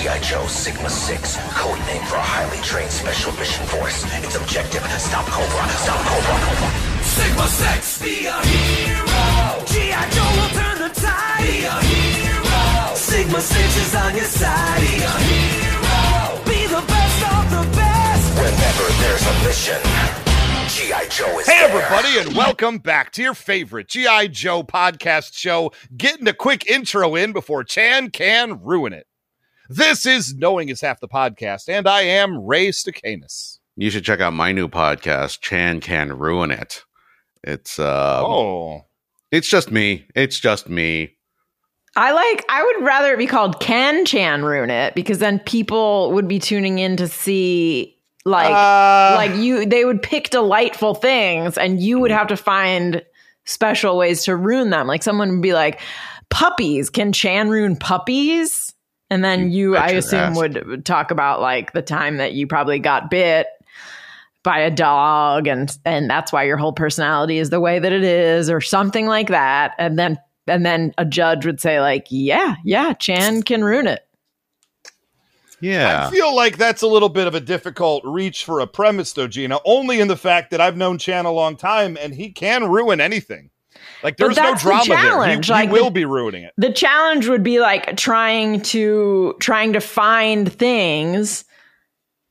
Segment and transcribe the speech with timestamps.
[0.00, 0.18] G.I.
[0.20, 4.04] Joe Sigma 6, code name for a highly trained special mission force.
[4.24, 7.04] Its objective, stop Cobra, stop Cobra.
[7.04, 9.60] Sigma 6, be a hero.
[9.68, 10.00] G.I.
[10.16, 11.44] Joe will turn the tide.
[11.44, 12.94] Be a hero.
[12.96, 14.80] Sigma 6 is on your side.
[14.80, 16.00] Be a hero.
[16.48, 18.24] Be the best of the best.
[18.40, 19.80] Whenever there's a mission,
[20.72, 21.08] G.I.
[21.12, 21.76] Joe is Hey, there.
[21.76, 24.28] everybody, and welcome back to your favorite G.I.
[24.28, 25.72] Joe podcast show.
[25.94, 29.04] Getting a quick intro in before Chan can ruin it.
[29.72, 33.60] This is Knowing is Half the Podcast, and I am Ray Stacanus.
[33.76, 36.84] You should check out my new podcast, Chan Can Ruin It.
[37.44, 38.86] It's uh oh.
[39.30, 40.08] it's just me.
[40.16, 41.16] It's just me.
[41.94, 42.44] I like.
[42.48, 46.40] I would rather it be called "Can Chan Ruin It" because then people would be
[46.40, 49.64] tuning in to see like Uh, like you.
[49.66, 53.04] They would pick delightful things, and you would have to find
[53.44, 54.88] special ways to ruin them.
[54.88, 55.80] Like someone would be like,
[56.28, 58.69] "Puppies can Chan ruin puppies?"
[59.10, 60.36] And then you, bet I assume, ass.
[60.36, 63.48] would talk about like the time that you probably got bit
[64.42, 68.02] by a dog and and that's why your whole personality is the way that it
[68.02, 72.54] is or something like that and then and then a judge would say like yeah
[72.64, 74.00] yeah chan can ruin it
[75.60, 76.06] Yeah.
[76.06, 79.28] I feel like that's a little bit of a difficult reach for a premise, though,
[79.28, 82.64] Gina, only in the fact that I've known Chan a long time and he can
[82.70, 83.50] ruin anything.
[84.02, 84.96] Like, there's no that's the drama there.
[84.96, 86.52] He, challenge, he will the- be ruining it.
[86.56, 91.44] the challenge would be like trying to trying to find things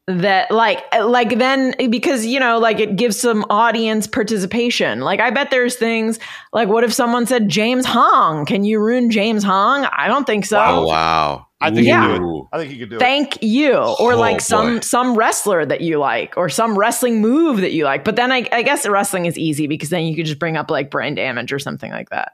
[0.09, 5.29] that like like then because you know like it gives some audience participation like i
[5.29, 6.17] bet there's things
[6.51, 10.45] like what if someone said james hong can you ruin james hong i don't think
[10.45, 11.45] so Oh wow.
[11.61, 12.01] I think Yeah.
[12.07, 12.45] he could do it.
[12.53, 12.99] I think he could do it.
[12.99, 14.79] thank you or Oh, like some boy.
[14.81, 18.47] some wrestler that you like or some wrestling move that you like but then I,
[18.51, 21.51] I guess wrestling is easy because then you could just bring up like brain damage
[21.53, 22.31] or something like that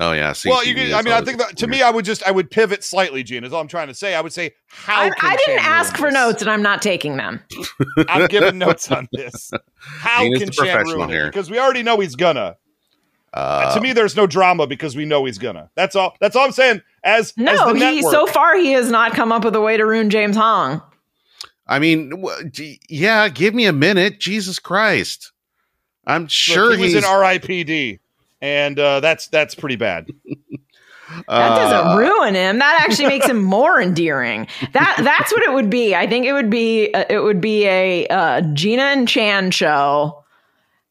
[0.00, 0.32] Oh yeah.
[0.46, 2.30] well, you CTE could, I mean, I think that to me, I would just, I
[2.30, 3.42] would pivot slightly, Gene.
[3.44, 4.14] is all I'm trying to say.
[4.14, 6.14] I would say, how I, can I didn't Chan ask for this?
[6.14, 7.40] notes and i'm not taking them
[8.08, 9.50] I'm giving notes on this.
[9.76, 11.12] How Gina's can the Chan professional ruin it?
[11.14, 11.26] here.
[11.26, 12.56] Because we already know he's gonna.
[13.34, 15.70] uh, to me, there's no drama because we know he's gonna.
[15.74, 16.14] That's all.
[16.20, 16.82] That's all I'm saying.
[17.04, 19.60] As as No, the he network, so far he has not come up with a
[19.60, 20.80] way to ruin James Hong.
[21.66, 24.18] I mean, w- d- yeah, give me a minute.
[24.20, 25.32] Jesus Christ.
[26.06, 27.98] I'm Look, sure he was he's in R.I.P.D.
[28.40, 30.08] and uh, that's that's pretty bad.
[31.26, 32.58] That doesn't uh, ruin him.
[32.58, 34.46] That actually makes him more endearing.
[34.72, 35.94] That that's what it would be.
[35.94, 40.22] I think it would be uh, it would be a uh, Gina and Chan show,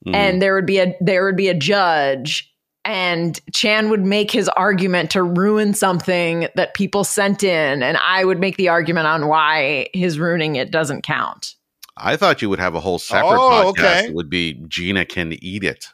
[0.05, 0.15] mhm.
[0.15, 2.51] and there would be a there would be a judge,
[2.83, 8.25] and Chan would make his argument to ruin something that people sent in, and I
[8.25, 11.53] would make the argument on why his ruining it doesn't count.
[11.95, 13.79] I thought you would have a whole separate Oh, podcast.
[13.79, 14.05] okay.
[14.07, 15.85] It would be Gina can eat it.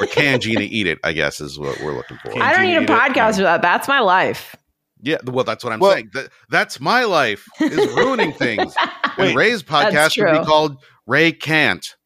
[0.00, 2.30] Or can Gina eat it, I guess is what we're looking for.
[2.30, 3.14] Can I don't Gina need a eat it?
[3.14, 3.62] podcast for that.
[3.62, 4.56] That's my life.
[5.02, 6.10] Yeah, well, that's what I'm Well- saying.
[6.12, 8.74] That, that's my life is ruining things.
[9.18, 10.76] Wait, and Ray's podcast would be called
[11.06, 11.86] Ray Can't.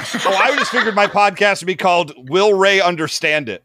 [0.00, 3.62] Oh, I just figured my podcast would be called "Will Ray Understand It?"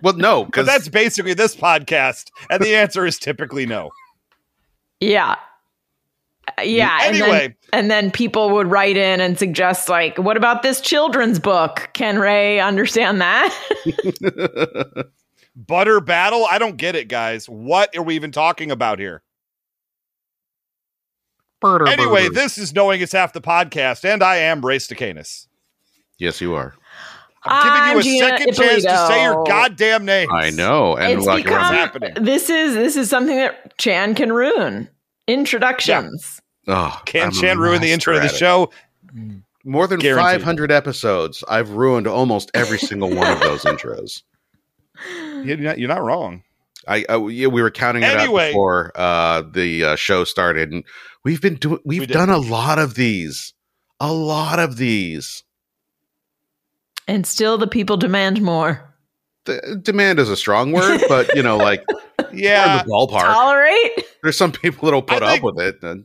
[0.00, 3.90] Well, no, Because because that's basically this podcast, and the answer is typically no.
[5.00, 5.34] Yeah.
[6.66, 6.98] Yeah.
[7.02, 11.38] and then- and then people would write in and suggest, like, what about this children's
[11.38, 11.90] book?
[11.92, 13.54] Can Ray understand that?
[15.56, 16.46] Butter battle?
[16.50, 17.46] I don't get it, guys.
[17.48, 19.22] What are we even talking about here?
[21.64, 25.46] Anyway, this is knowing it's half the podcast, and I am Ray Stacanus.
[26.18, 26.74] yes, you are.
[27.44, 30.28] I'm giving you a Gina second chance to say your goddamn name.
[30.32, 32.14] I know, and it's like, become, happening?
[32.20, 34.88] this is this is something that Chan can ruin.
[35.26, 36.40] Introductions.
[36.68, 38.38] Oh, Can I'm Chan ruin the intro to the master at it.
[38.38, 38.70] show?
[39.64, 40.40] More than Guaranteed.
[40.40, 44.22] 500 episodes, I've ruined almost every single one of those intros.
[45.44, 46.42] You're not, you're not wrong.
[46.86, 48.46] I, I we were counting it Anyway.
[48.46, 50.84] out before uh, the uh, show started, and
[51.24, 53.52] we've been doing we've We done a lot of these,
[54.00, 55.42] a lot of these.
[57.06, 58.94] And still the people demand more.
[59.44, 61.84] The, demand is a strong word, but you know, like
[62.32, 63.22] Yeah, we're in the ballpark.
[63.22, 64.04] Tolerate?
[64.22, 65.82] There's some people that'll put I up with it.
[65.82, 66.04] And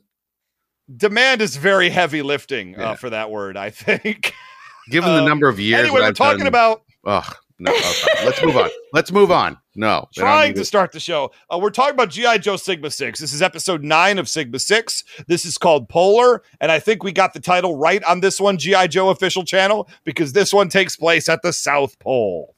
[0.95, 2.91] demand is very heavy lifting Yeah.
[2.91, 3.57] uh, for that word.
[3.57, 4.33] I think.
[4.89, 8.25] given Um, the number of years, anyway, we're I've talking done- about Ugh, no, okay.
[8.25, 8.69] let's move on.
[8.93, 9.57] Let's move on.
[9.75, 10.65] No, trying to it.
[10.65, 11.31] start the show.
[11.51, 13.19] Uh, we're talking about GI Joe Sigma Six.
[13.19, 15.03] This is episode nine of Sigma Six.
[15.27, 18.57] This is called Polar, and I think we got the title right on this one,
[18.59, 22.55] GI Joe official channel, because this one takes place at the South Pole.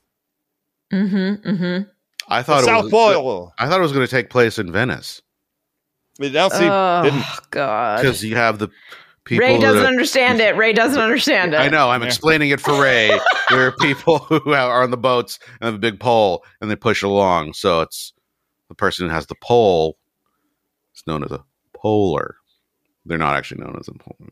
[0.92, 1.50] Mm-hmm.
[1.50, 1.90] Mm-hmm.
[2.28, 2.92] I The thought it South was.
[2.92, 3.54] Pole.
[3.58, 5.22] I thought it was going to take place in Venice
[6.20, 8.02] Now see, oh didn't God.
[8.02, 8.70] because you have the
[9.26, 9.46] people.
[9.46, 10.56] Ray doesn't that- understand it.
[10.56, 11.58] Ray doesn't understand it.
[11.58, 11.90] I know.
[11.90, 12.08] I'm Yeah.
[12.08, 13.08] explaining it for Ray.
[13.50, 16.76] there are people who are on the boats and have a big pole, and they
[16.76, 17.54] push it along.
[17.54, 18.14] So it's
[18.70, 19.98] the person who has the pole.
[20.94, 21.44] It's known as a
[21.76, 22.38] polar.
[23.06, 24.32] They're not actually known as a polar.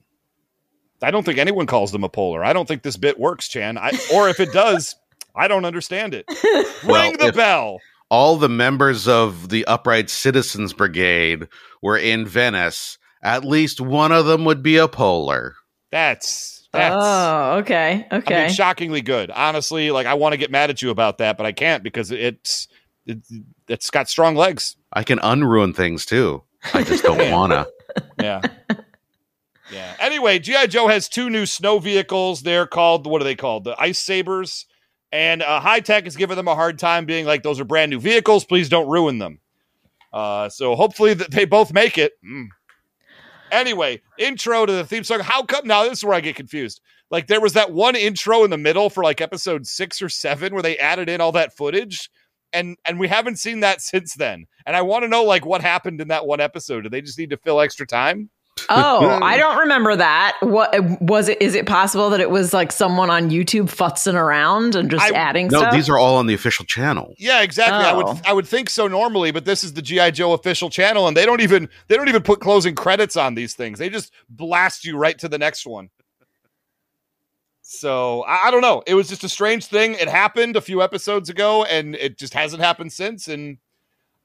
[1.02, 2.46] I don't think anyone calls them a polar.
[2.46, 3.78] I don't think this bit works, Chan.
[3.78, 4.96] I, or if it does,
[5.36, 6.26] I don't understand it.
[6.86, 7.80] Well, Ring the if- bell.
[8.14, 11.48] All the members of the Upright Citizens Brigade
[11.82, 13.00] were in Venice.
[13.24, 15.56] At least one of them would be a polar.
[15.92, 16.96] That's that's.
[16.96, 18.06] Oh, okay.
[18.12, 18.44] I Okay.
[18.46, 19.32] mean, shockingly good.
[19.32, 22.12] Honestly, like I want to get mad at you about that, but I can't because
[22.12, 22.68] it's
[23.08, 23.18] it,
[23.68, 24.76] it's got strong legs.
[24.94, 26.44] I can unruin things too.
[26.72, 27.66] I just don't wanna.
[28.22, 28.42] Yeah.
[29.72, 29.96] yeah.
[30.00, 32.44] Anyway, GI Joe has two new snow vehicles.
[32.44, 33.64] They're called what are they called?
[33.64, 34.68] The Ice Sabers.
[35.14, 38.00] And uh, Hi-Tech is giving them a hard time, being like, "Those are brand new
[38.00, 38.46] vehicles.
[38.46, 39.40] Please don't ruin them."
[40.12, 42.14] Uh, so hopefully that they both make it.
[42.26, 42.48] Mm.
[43.52, 45.20] Anyway, intro to the theme song.
[45.20, 45.84] How come now?
[45.84, 46.82] This is where I get confused.
[47.12, 50.52] Like there was that one intro in the middle for like episode six or seven
[50.52, 52.10] where they added in all that footage,
[52.52, 54.48] and and we haven't seen that since then.
[54.66, 56.82] And I want to know like what happened in that one episode.
[56.82, 58.32] Did they just need to fill extra time?
[58.70, 60.38] Oh, I don't remember that.
[60.42, 61.42] What was it?
[61.42, 65.16] Is it possible that it was like someone on YouTube futzing around and just I-
[65.16, 65.74] adding No, stuff?
[65.74, 67.14] these are all on the official channel.
[67.18, 67.86] Yeah, exactly.
[67.86, 67.98] I Oh.
[68.14, 71.16] would I would think so normally, but this is the GI Joe official channel, and
[71.18, 73.80] they don't even they don't even put closing credits on these things.
[73.80, 75.90] They just blast you right to the next one.
[77.62, 78.84] So I, I don't know.
[78.86, 79.94] It was just a strange thing.
[79.94, 83.28] It happened a few episodes ago, and it just hasn't happened since.
[83.28, 83.58] And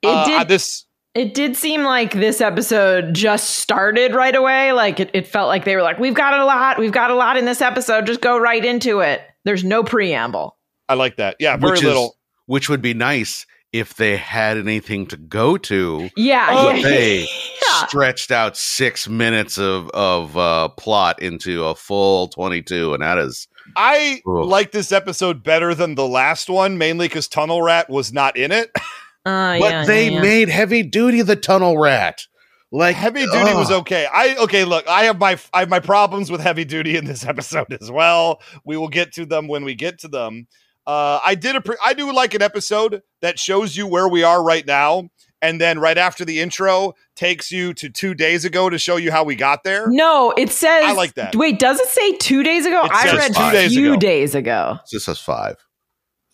[0.03, 0.85] It uh, did- this.
[1.19, 4.71] It did seem like this episode just started right away.
[4.71, 7.15] Like it, it felt like they were like, we've got a lot, we've got a
[7.17, 8.07] lot in this episode.
[8.07, 9.23] Just go right into it.
[9.45, 10.57] There's no preamble.
[10.89, 11.35] I like that.
[11.41, 12.05] Yeah, very which little.
[12.05, 12.13] Is,
[12.47, 16.09] which would be nice if they had anything to go to.
[16.17, 16.47] Yeah.
[16.51, 16.83] Oh, yeah.
[16.83, 17.21] They
[17.67, 17.87] Yeah.
[17.87, 23.19] stretched out six minutes of of uh, plot into a full twenty two, and that
[23.19, 24.45] is I Ugh.
[24.47, 28.53] like this episode better than the last one, mainly because Tunnel Rat was not in
[28.53, 28.71] it.
[29.29, 30.23] Uh, but yeah, they yeah, yeah.
[30.23, 32.27] made heavy duty the tunnel rat.
[32.71, 34.07] Like Heavy duty was okay.
[34.13, 34.65] I okay.
[34.65, 37.91] Look, I have my I have my problems with heavy duty in this episode as
[37.91, 38.41] well.
[38.65, 40.49] We will get to them when we get to them.
[40.87, 44.23] Uh, I did a pre- I do like an episode that shows you where we
[44.23, 45.09] are right now,
[45.41, 49.11] and then right after the intro takes you to two days ago to show you
[49.13, 49.87] how we got there.
[49.89, 50.85] No, it says.
[50.85, 51.37] I like that.
[51.37, 52.85] Wait, does it say two days ago?
[52.85, 54.01] It I says read two days few ago.
[54.01, 54.79] days ago.
[54.93, 55.57] This says five.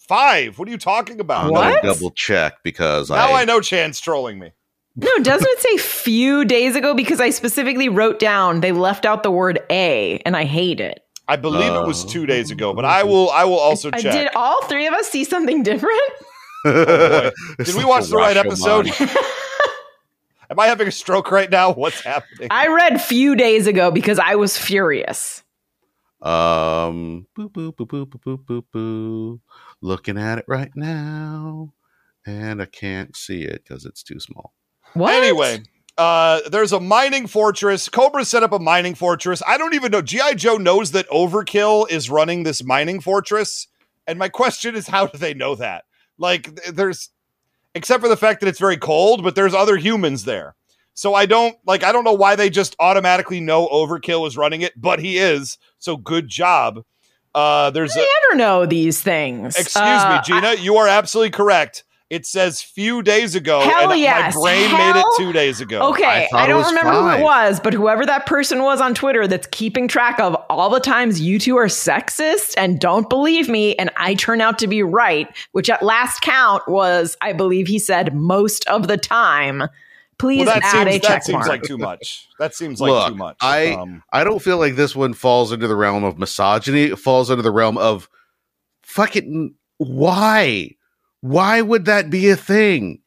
[0.08, 0.58] Five.
[0.58, 1.46] What are you talking about?
[1.46, 1.82] I'm What?
[1.82, 4.52] double check because Now I, I know Chan's trolling me.
[4.96, 6.94] No, doesn't it say few days ago?
[6.94, 11.00] Because I specifically wrote down they left out the word a, and I hate it.
[11.26, 14.00] I believe it was Uh, two days ago, but I will I will also I-
[14.00, 14.12] check.
[14.12, 16.00] Did all three of us see something different?
[16.64, 17.30] boy.
[17.64, 18.88] Did we watch the right episode?
[20.50, 21.73] Am I having a stroke right now?
[21.75, 22.49] What's happening?
[22.50, 25.42] I read few days ago because I was furious.
[26.20, 29.40] Um, boo, boo, boo, boo, boo, boo, boo, boo.
[29.85, 31.75] Looking at it right now,
[32.25, 34.55] and I can't see it because it's too small.
[34.95, 35.12] What?
[35.12, 35.62] Anyway,
[35.99, 37.91] uh, there's a mining fortress.
[37.91, 39.43] Cobra set up a mining fortress.
[39.47, 40.00] I don't even know.
[40.00, 40.37] G.I.
[40.37, 43.69] Joe knows that Overkill is running this mining fortress.
[44.07, 45.85] And my question is, how do they know that?
[46.17, 47.11] Like, there's,
[47.75, 50.55] except for the fact that it's very cold, but there's other humans there.
[50.95, 54.62] So I don't, like, I don't know why they just automatically know Overkill is running
[54.62, 55.59] it, but he is.
[55.79, 56.85] So good job.
[57.35, 59.57] Uh, there's a, I never know these things.
[59.57, 61.85] excuse Uh, me, Gina, you are absolutely correct.
[62.11, 64.37] It says few days ago, Hell and yes.
[64.37, 65.88] my brain made it two days ago.
[65.88, 68.95] Okay, I I, don't was remember who it was, but whoever that person was on
[68.95, 73.49] Twitter that's keeping track of all the times you two are sexist and don't believe
[73.49, 77.67] me, and I turn out to be right, which at last count was, I believe
[77.67, 79.64] he said, most of the time.
[80.18, 82.28] Please well, that add seems a that check seems like too much.
[82.38, 83.37] That seems like Look, too much.
[83.40, 86.85] I Um, I don't feel like this one falls into the realm of misogyny.
[86.85, 88.09] It falls into the realm of
[88.83, 90.71] fucking why?
[91.21, 93.00] Why would that be a thing?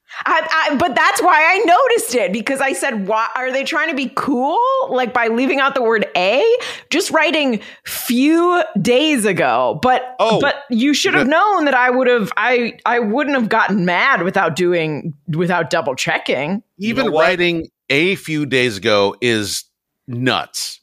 [0.72, 3.96] I, but that's why I noticed it because I said, "Why are they trying to
[3.96, 4.60] be cool?"
[4.90, 6.44] Like by leaving out the word "a,"
[6.90, 10.40] just writing "few days ago." But Oh.
[10.42, 14.24] but you should have known that I would have I I wouldn't have gotten mad
[14.24, 16.64] without doing without double checking.
[16.78, 19.64] Even know writing a few days ago is
[20.08, 20.80] nuts.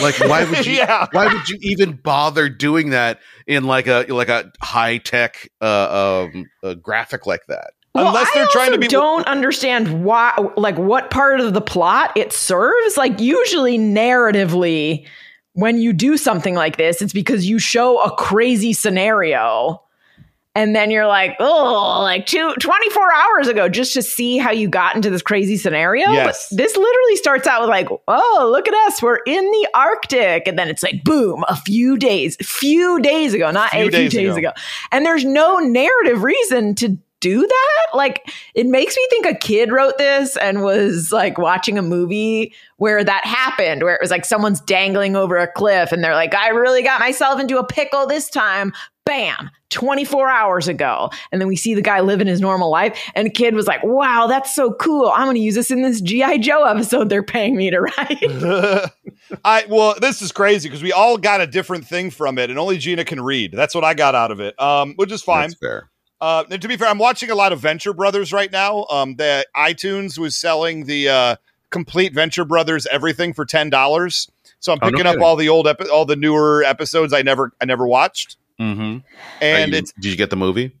[0.00, 0.72] Like, why would you?
[0.74, 1.06] Yeah.
[1.12, 6.26] Why would you even bother doing that in like a like a high tech uh,
[6.32, 7.70] um, uh, graphic like that?
[7.96, 12.12] Well, Unless they're trying to be- Don't understand why, like, what part of the plot
[12.16, 12.96] it serves.
[12.96, 15.06] Like, usually, narratively,
[15.54, 19.82] when you do something like this, it's because you show a crazy scenario,
[20.54, 24.68] and then you're like, oh, like two, 24 hours ago, just to see how you
[24.68, 26.10] got into this crazy scenario.
[26.12, 26.48] Yes.
[26.50, 30.46] But this literally starts out with like, oh, look at us, we're in the Arctic,
[30.48, 33.90] and then it's like, boom, a few days, few days ago, not Few a few
[33.90, 34.48] days days ago.
[34.48, 34.60] ago.
[34.92, 37.96] And there's no narrative reason to do that.
[37.96, 42.54] Like, it makes me think a kid wrote this and was like watching a movie
[42.76, 46.34] where that happened, where it was like someone's dangling over a cliff and they're like,
[46.34, 48.72] I really got myself into a pickle this time.
[49.04, 51.10] Bam, 24 hours ago.
[51.30, 52.98] And then we see the guy living his normal life.
[53.14, 55.12] And the kid was like, wow, that's so cool.
[55.14, 56.38] I'm going to use this in this G.I.
[56.38, 58.90] Joe episode they're paying me to write.
[59.44, 62.58] I well, this is crazy because we all got a different thing from it, and
[62.58, 63.52] only Gina can read.
[63.52, 65.48] That's what I got out of it, um, which is fine.
[65.48, 65.90] That's fair.
[66.20, 68.86] Uh, and to be fair, I'm watching a lot of Venture Brothers right now.
[68.90, 71.36] Um, the iTunes was selling the uh,
[71.70, 74.30] complete Venture Brothers everything for ten dollars.
[74.60, 77.22] So I'm Oh, no picking up all the old, epi- all the newer episodes I
[77.22, 78.36] never, I never watched.
[78.58, 78.98] Mm-hmm.
[79.42, 80.74] And it's did you get the movie?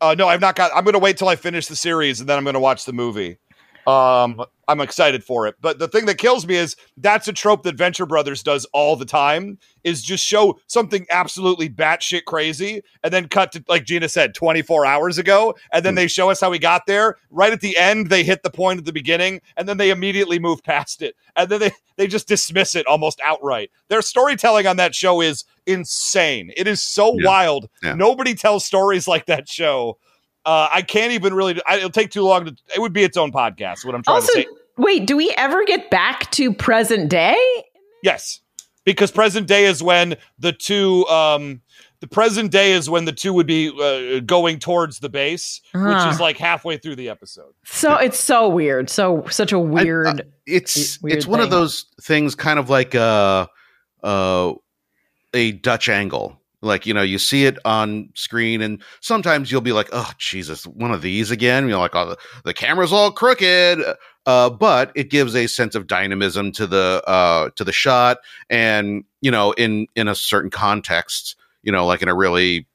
[0.00, 0.70] uh, no, I've not got.
[0.74, 2.84] I'm going to wait till I finish the series and then I'm going to watch
[2.84, 3.38] the movie.
[3.86, 5.54] Um, I'm excited for it.
[5.62, 8.96] But the thing that kills me is that's a trope that Venture Brothers does all
[8.96, 14.10] the time is just show something absolutely batshit crazy and then cut to, like Gina
[14.10, 15.54] said, 24 hours ago.
[15.72, 17.16] And then they show us how we got there.
[17.30, 20.38] Right at the end, they hit the point at the beginning and then they immediately
[20.38, 21.16] move past it.
[21.34, 23.70] And then they, they just dismiss it almost outright.
[23.88, 26.52] Their storytelling on that show is insane.
[26.56, 27.26] It is so Yeah.
[27.26, 27.68] wild.
[27.82, 27.94] Yeah.
[27.94, 29.96] Nobody tells stories like that show.
[30.44, 31.60] Uh, I can't even really.
[31.66, 32.56] I, it'll take too long to.
[32.74, 33.84] It would be its own podcast.
[33.84, 34.46] What I'm trying also, to say.
[34.76, 37.36] wait, do we ever get back to present day?
[38.02, 38.40] Yes,
[38.84, 41.06] because present day is when the two.
[41.06, 41.60] Um,
[42.00, 45.82] the present day is when the two would be uh, going towards the base, which
[45.84, 46.10] Ah.
[46.10, 47.52] is like halfway through the episode.
[47.64, 48.88] So it's so weird.
[48.88, 50.22] So such a weird.
[50.46, 53.48] It's weird it's one of those things, kind of like uh,
[54.04, 54.52] uh,
[55.34, 56.40] a Dutch angle.
[56.60, 60.66] Like you know, you see it on screen, and sometimes you'll be like, "Oh Jesus,
[60.66, 63.80] one of these again." You're like, "Oh, the, the camera's all crooked,"
[64.26, 68.18] uh, but it gives a sense of dynamism to the uh, to the shot,
[68.50, 72.66] and you know, in in a certain context, you know, like in a really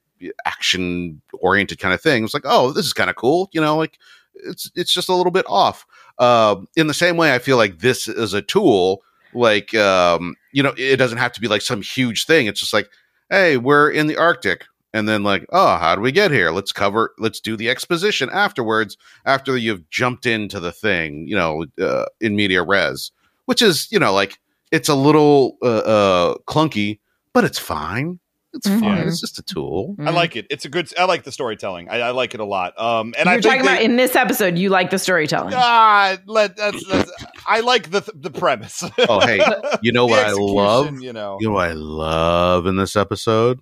[0.46, 3.76] action oriented kind of thing, it's like, "Oh, this is kind of cool," you know,
[3.76, 4.00] like
[4.36, 5.86] it's it's just a little bit off.
[6.20, 9.02] Uh, in the same way, I feel like this is a tool.
[9.34, 12.46] Like, um, you know, it doesn't have to be like some huge thing.
[12.46, 12.90] It's just like,
[13.34, 14.66] hey, we're in the Arctic.
[14.94, 16.52] And then, like, oh, how do we get here?
[16.52, 21.66] Let's cover, let's do the exposition afterwards, after you've jumped into the thing, you know,
[21.82, 23.12] uh, in media res,
[23.46, 24.40] which is, you know, like,
[24.72, 27.00] it's a little uh, uh, clunky,
[27.34, 28.20] but it's fine.
[28.56, 28.82] It's fine.
[28.82, 29.08] Mhm.
[29.08, 29.96] It's just a tool.
[30.00, 30.46] I like it.
[30.52, 30.88] It's a good.
[30.98, 31.90] I like the storytelling.
[31.90, 32.80] I, I like it a lot.
[32.80, 35.54] Um, and You're I think talking they- about in this episode, you like the storytelling.
[35.58, 37.12] Ah, let that's, that's,
[37.48, 38.84] I like the the premise.
[39.10, 39.40] Oh, hey,
[39.82, 41.02] you know what I love?
[41.02, 43.60] You know, You know what I love in this episode?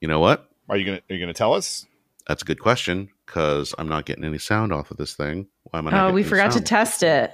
[0.00, 0.48] You know what?
[0.68, 1.86] are you gonna are you gonna tell us?
[2.26, 5.46] That's a good question because I'm not getting any sound off of this thing.
[5.64, 6.10] Why am I not?
[6.10, 7.32] Oh, we any forgot to test it.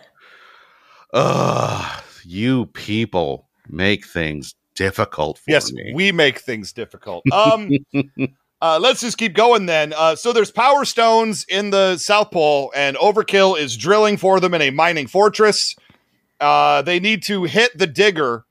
[1.14, 5.52] Ugh, you people make things difficult for me.
[5.52, 5.92] Yes, me.
[5.94, 7.24] we make things difficult.
[7.32, 7.70] Um,
[8.60, 9.92] uh, let's just keep going then.
[9.96, 14.54] Uh, so there's power stones in the South Pole, and Overkill is drilling for them
[14.54, 15.76] in a mining fortress.
[16.40, 18.44] Uh, they need to hit the digger.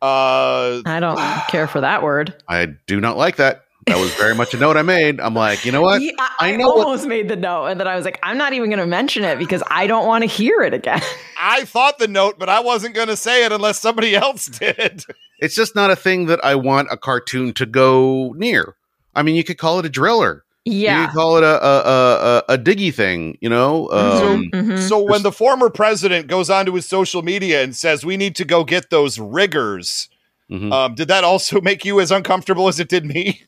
[0.00, 2.34] Uh, I don't care for that word.
[2.48, 3.61] I do not like that.
[3.86, 5.20] That was very much a note I made.
[5.20, 6.00] I'm like, you know what?
[6.00, 8.38] Yeah, I, I know what- almost made the note, and then I was like, I'm
[8.38, 11.02] not even going to mention it because I don't want to hear it again.
[11.38, 15.04] I thought the note, but I wasn't going to say it unless somebody else did.
[15.40, 18.76] It's just not a thing that I want a cartoon to go near.
[19.14, 20.44] I mean, you could call it a driller.
[20.64, 21.06] You yeah.
[21.06, 22.16] could call it a a, a,
[22.48, 23.36] a, a diggy thing.
[23.40, 23.90] You know.
[23.90, 24.78] Um, Mhm.
[24.88, 28.44] So when the former president goes onto his social media and says we need to
[28.44, 30.08] go get those riggers,
[30.48, 30.70] mhm.
[30.72, 33.42] um, did that also make you as uncomfortable as it did me?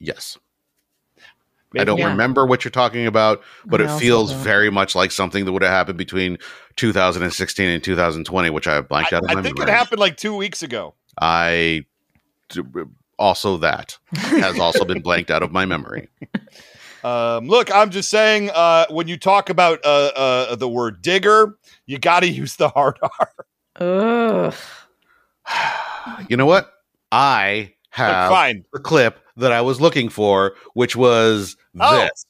[0.00, 0.36] Yes.
[1.72, 2.08] Maybe- I don't Yeah.
[2.08, 4.42] remember what you're talking about, but I it feels don't.
[4.42, 6.36] very much like something that would have happened between
[6.74, 10.00] 2016 and 2020, which I have blanked I, out of my I think it happened
[10.00, 10.94] like two weeks ago.
[11.20, 11.84] I
[13.18, 16.08] also that has also been blanked out of my memory.
[17.02, 21.56] Um, look, I'm just saying, uh, when you talk about uh, uh, the word digger,
[21.86, 22.98] you got to use the hard
[23.80, 24.48] R.
[24.50, 24.54] Ugh.
[26.28, 26.70] You know what?
[27.10, 28.64] I have Fine.
[28.72, 31.98] the clip that I was looking for, which was Oh.
[32.00, 32.26] this.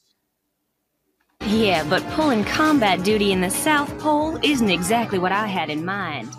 [1.47, 5.83] Yeah, but pulling combat duty in the South Pole isn't exactly what I had in
[5.83, 6.29] mind.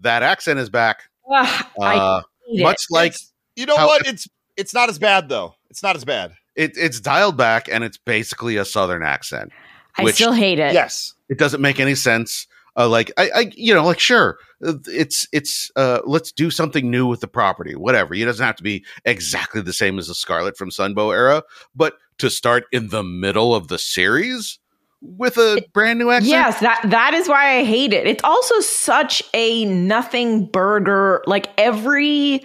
[0.00, 1.02] That accent is back.
[1.32, 2.62] Ugh, I Uh, hate it.
[2.64, 4.06] much like It's- you know how- what?
[4.06, 5.54] It's it's not as bad though.
[5.70, 6.32] It's not as bad.
[6.56, 9.52] it, it's dialed back, and it's basically a southern accent.
[9.96, 10.74] I which- still hate it.
[10.74, 11.14] Yes.
[11.30, 12.46] It doesn't make any sense.
[12.76, 15.70] Uh, like I, I, you know, like sure, uh, it's it's.
[15.76, 17.74] Uh, let's do something new with the property.
[17.74, 18.14] Whatever.
[18.14, 21.42] It doesn't have to be exactly the same as the Scarlett from Sunbow era,
[21.74, 24.58] but to start in the middle of the series
[25.02, 26.30] with a brand new accent.
[26.30, 28.06] Yes, that that is why I hate it.
[28.06, 31.22] It's also such a nothing burger.
[31.26, 32.44] Like every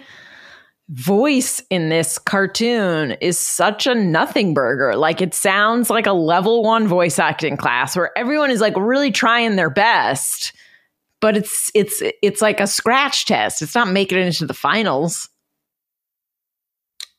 [0.88, 4.96] voice in this cartoon is such a nothing burger.
[4.96, 9.10] Like it sounds like a level 1 voice acting class where everyone is like really
[9.10, 10.52] trying their best,
[11.20, 13.62] but it's it's it's like a scratch test.
[13.62, 15.28] It's not making it into the finals.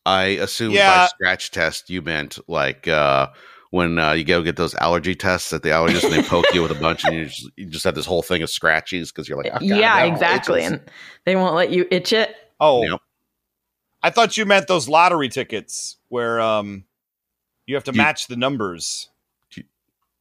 [0.05, 3.27] I assume by scratch test you meant like uh,
[3.71, 6.62] when uh, you go get those allergy tests at the allergist and they poke you
[6.62, 9.27] with a bunch and you just, you just have this whole thing of scratchies because
[9.27, 10.62] you're like, oh, God, yeah, exactly.
[10.62, 10.71] itches.
[10.71, 10.91] And
[11.25, 12.33] they won't let you itch it.
[12.62, 13.01] Oh, Yep.
[14.04, 16.86] I thought you meant those lottery tickets where um
[17.66, 19.10] you have to You- match the numbers.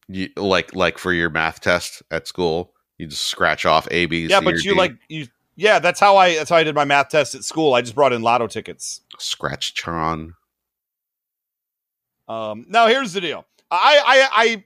[0.09, 4.27] You, like like for your math test at school, you just scratch off A, B,
[4.29, 4.79] yeah, C, but you D.
[4.79, 5.27] like you.
[5.57, 7.75] Yeah, that's how I that's how I did my math test at school.
[7.75, 9.01] I just brought in lotto tickets.
[9.19, 10.35] scratch Tron.
[12.29, 13.47] Um, now here's the deal.
[13.71, 14.65] I, I, I,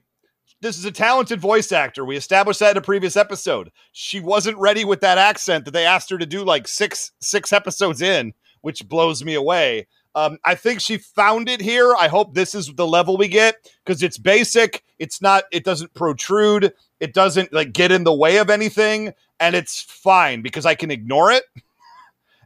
[0.61, 2.05] this is a talented voice actor.
[2.05, 3.71] We established that in a previous episode.
[3.91, 7.51] She wasn't ready with that accent that they asked her to do like six, six
[7.53, 9.87] episodes in, which blows me away.
[10.13, 11.95] Um, I think she found it here.
[11.97, 14.83] I hope this is the level we get because it's basic.
[14.99, 16.73] It's not, it doesn't protrude.
[16.99, 19.13] It doesn't like get in the way of anything.
[19.39, 21.43] And it's fine because I can ignore it.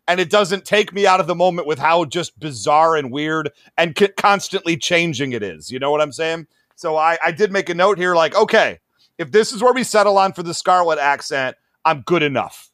[0.08, 3.50] And it doesn't take me out of the moment with how just bizarre and weird
[3.76, 5.72] and c- constantly changing it is.
[5.72, 6.46] You know what I'm saying?
[6.76, 8.78] So I, I did make a note here like, okay,
[9.18, 12.70] if this is where we settle on for the Scarlett accent, I'm good enough.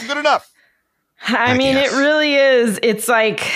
[0.00, 0.50] I'm good enough.
[1.28, 1.92] I I mean, guess.
[1.92, 2.78] it really is.
[2.82, 3.50] It's like,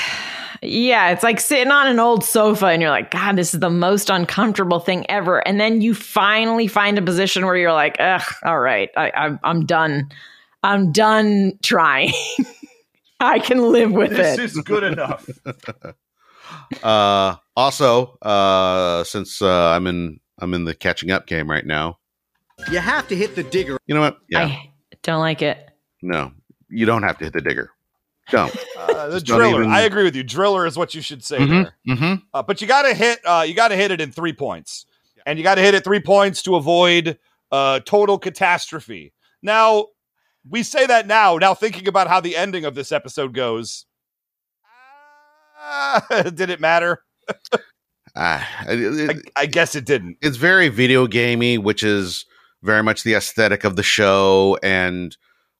[0.62, 3.70] yeah, it's like sitting on an old sofa and you're like, God, this is the
[3.70, 5.46] most uncomfortable thing ever.
[5.46, 9.38] And then you finally find a position where you're like, ugh, all right, I, I'm,
[9.44, 10.08] I'm done.
[10.62, 12.12] I'm done trying.
[13.20, 14.40] I can live with this it.
[14.40, 15.28] This is good enough.
[16.82, 21.98] Uh, also, uh, since uh, I'm in I'm in the catching up game right now.
[22.70, 23.76] You have to hit the digger.
[23.86, 24.18] You know what?
[24.30, 24.70] Yeah, I
[25.02, 25.58] don't like it.
[26.00, 26.32] no,
[26.70, 27.70] you don't have to hit the digger.
[28.30, 28.54] Don't.
[28.78, 29.60] Uh, the Just don't driller.
[29.62, 30.22] even- I agree with you.
[30.22, 31.48] Driller is what you should say Mhm,
[31.86, 31.96] there.
[31.96, 32.22] mhm.
[32.32, 33.20] Uh, but you got to hit.
[33.24, 34.86] Uh, you got to hit it in three points,
[35.26, 37.18] and you got to hit it three points to avoid
[37.52, 39.12] uh, total catastrophe.
[39.42, 39.86] Now,
[40.48, 41.36] we say that now.
[41.36, 43.84] Now, thinking about how the ending of this episode goes,
[45.60, 47.02] uh, did it matter?
[48.16, 50.16] Ah, it- it- I, I guess it didn't.
[50.22, 52.24] it's very video gamey, which is
[52.62, 54.58] very much the aesthetic of the show.
[54.62, 55.16] And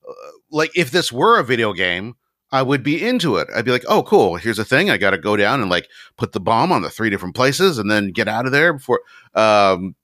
[0.09, 0.13] uh,
[0.51, 2.17] like, if this were a video game,
[2.51, 3.49] I would be into it.
[3.55, 4.37] I'd be like, oh, cool.
[4.37, 4.89] Here's a thing.
[4.91, 7.79] I got to go down and like put the bomb on the three different places
[7.79, 9.01] and then get out of there before.
[9.35, 9.95] Um,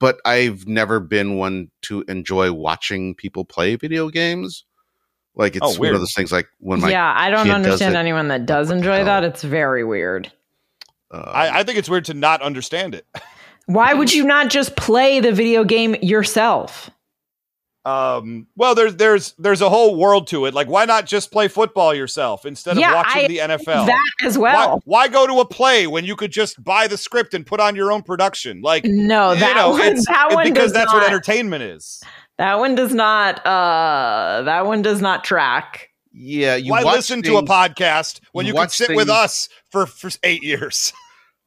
[0.00, 4.64] but I've never been one to enjoy watching people play video games.
[5.36, 5.94] Like it's Oh, one weird.
[5.94, 6.32] of those things.
[6.32, 9.22] Like when my yeah, I don't understand it, anyone that does enjoy that.
[9.22, 10.32] It's very weird.
[11.10, 13.06] um, I, I think it's weird to not understand it.
[13.66, 16.90] Why would you not just play the video game yourself?
[17.86, 20.54] Um, well, there's there's there's a whole world to it.
[20.54, 23.86] Like, why not just play football yourself instead Yeah, of watching I the NFL?
[23.86, 24.82] That as why, well.
[24.84, 27.76] why go to a play when you could just buy the script and put on
[27.76, 28.60] your own production?
[28.60, 31.62] Like, No, you that know, one, it's- that one because does that's not, what entertainment
[31.62, 32.02] is.
[32.38, 33.38] That one does not.
[33.46, 35.90] Uh, that one does not track.
[36.12, 39.08] yeah, you Why watch listen to a podcast when you you, can watch sit with
[39.08, 40.92] us for for eight years?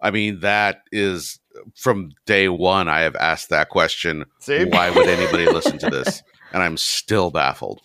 [0.02, 1.40] I mean, that is
[1.76, 2.88] from day one.
[2.90, 4.26] I have asked that question.
[4.40, 4.66] See?
[4.66, 6.22] Why would anybody listen to this?
[6.52, 7.80] And I'm still baffled.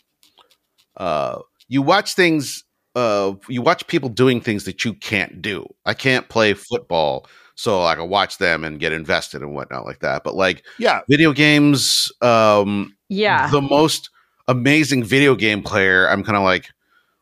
[0.96, 2.64] Uh, you watch things.
[2.94, 5.66] Uh, you watch people doing things that you can't do.
[5.84, 9.98] I can't play football, so I can watch them and get invested and whatnot like
[10.00, 10.24] that.
[10.24, 13.50] But like Yeah, video games, um, Yeah.
[13.50, 14.08] the most
[14.48, 16.70] amazing video game player, I'm kind of like,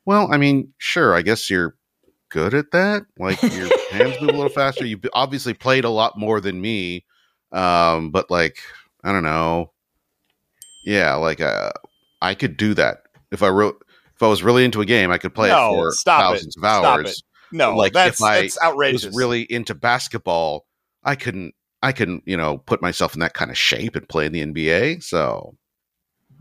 [0.05, 1.75] well, I mean, sure, I guess you're
[2.33, 3.05] good at that.
[3.19, 4.85] Like your hands move a little faster.
[4.87, 7.05] You obviously played a lot more than me,
[7.53, 8.59] um, but like,
[9.05, 9.71] I don't know.
[10.85, 11.71] Yeah, like uh,
[12.21, 13.85] I could do that if I wrote.
[14.15, 16.25] If I was really into a game, I could play No, it for stop it.
[16.39, 17.23] thousands of hours.
[17.53, 19.07] no, like that's if I that's outrageous.
[19.07, 20.67] was really into basketball,
[21.05, 24.27] I couldn't I couldn't, you know, put myself in that kind of shape and play
[24.27, 25.03] in the NBA.
[25.03, 25.57] So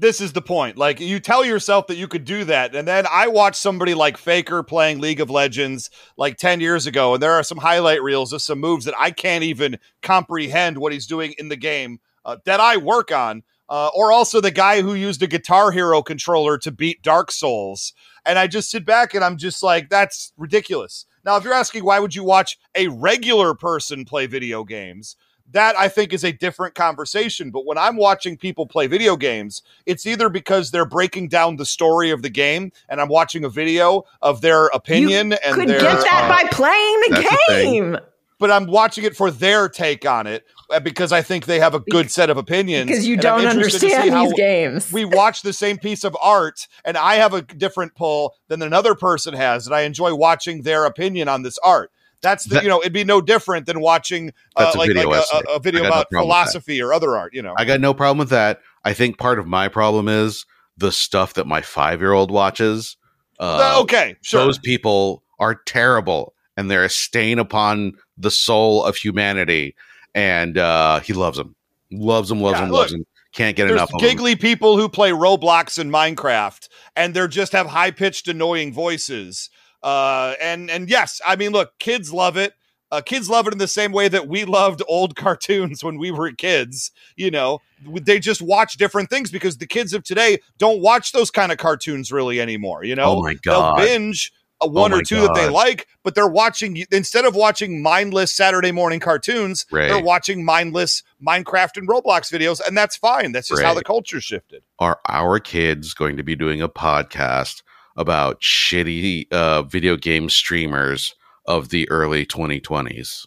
[0.01, 0.77] this is the point.
[0.77, 4.17] Like you tell yourself that you could do that, and then I watched somebody like
[4.17, 8.33] Faker playing League of Legends like ten years ago, and there are some highlight reels
[8.33, 12.37] of some moves that I can't even comprehend what he's doing in the game uh,
[12.45, 13.43] that I work on.
[13.69, 17.93] Uh, or also the guy who used a Guitar Hero controller to beat Dark Souls,
[18.25, 21.05] and I just sit back and I'm just like, that's ridiculous.
[21.23, 25.15] Now, if you're asking why would you watch a regular person play video games,
[25.51, 27.51] that I think is a different conversation.
[27.51, 31.65] But when I'm watching people play video games, it's either because they're breaking down the
[31.65, 35.69] story of the game and I'm watching a video of their opinion you and could
[35.69, 37.97] their get that uh, by playing the that's the game.
[38.39, 41.75] but I'm watching it for their take on it uh, because I think they have
[41.75, 42.87] a good set of opinions.
[42.89, 44.91] Because you don't interested to see understand these games.
[44.91, 48.95] We watch the same piece of art, and I have a different pull than another
[48.95, 51.91] person has, and I enjoy watching their opinion on this art.
[52.21, 55.09] That's the That- you know it'd be no different than watching uh, That's a video
[55.09, 56.17] like a, a, a video no about that.
[56.19, 57.33] philosophy or other art.
[57.33, 58.61] You know, I got no problem with that.
[58.85, 60.45] I think part of my problem is
[60.77, 62.97] the stuff that my five year old watches.
[63.39, 64.41] Uh, okay, sure.
[64.45, 69.75] Those people are terrible and they're a stain upon the soul of humanity.
[70.13, 71.55] And uh, he loves them,
[71.89, 73.05] loves them, loves Yeah, them, look, loves them.
[73.33, 74.09] Can't get There's enough of them.
[74.09, 79.49] giggly people who play Roblox and Minecraft, and they're just have high pitched, annoying voices.
[79.83, 82.53] Uh, and and yes, I mean, look, kids love it.
[82.91, 86.11] Uh, kids love it in the same way that we loved old cartoons when we
[86.11, 86.91] were kids.
[87.15, 91.31] You know, they just watch different things because the kids of today don't watch those
[91.31, 92.83] kind of cartoons really anymore.
[92.83, 93.77] You know, Oh my God.
[93.77, 97.33] they'll binge a one Oh or two that they like, but they're watching instead of
[97.33, 99.87] watching mindless Saturday morning cartoons, Right.
[99.87, 103.31] they're watching mindless Minecraft and Roblox videos, and that's fine.
[103.31, 104.61] That's just how the culture shifted.
[104.79, 107.63] Are our kids going to be doing a podcast
[107.97, 113.25] about shitty uh, video game streamers of the early 2020s?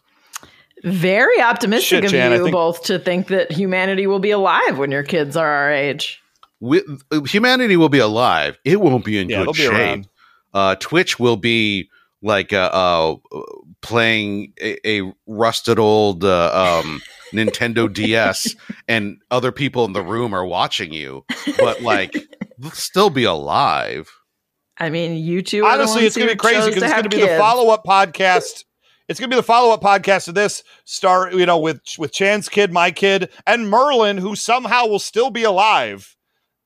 [0.82, 4.78] Very optimistic Shit, of Jan, you think- both to think that humanity will be alive
[4.78, 6.22] when your kids are our age.
[6.60, 6.82] we,
[7.26, 8.58] humanity will be alive.
[8.64, 10.06] It won't be in Yeah, they'll good be shape.
[10.52, 11.88] Uh, Twitch will be
[12.22, 13.16] like uh, uh,
[13.82, 18.54] playing a, a rusted old uh, um, Nintendo DS,
[18.86, 21.24] and other people in the room are watching you,
[21.58, 22.14] but like
[22.72, 24.10] still be alive.
[24.78, 25.64] I mean, you two.
[25.64, 27.72] Are Honestly, the it's going to be crazy because it's going to be the follow
[27.72, 28.64] up podcast.
[29.08, 32.12] It's going to be the follow up podcast to this star, you know, with with
[32.12, 36.16] Chan's kid, my kid, and Merlin, who somehow will still be alive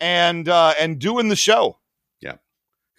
[0.01, 1.79] and uh and doing the show.
[2.21, 2.35] Yeah,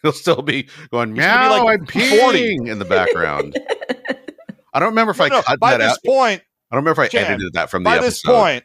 [0.04, 1.86] he'll still be going He's gonna be like I'm
[2.20, 2.58] 40.
[2.58, 3.58] peeing in the background.
[4.74, 6.04] I don't remember if No, I no, cut by that this out.
[6.06, 8.06] point, I don't remember if I Jan, edited that from the by episode.
[8.08, 8.64] this point,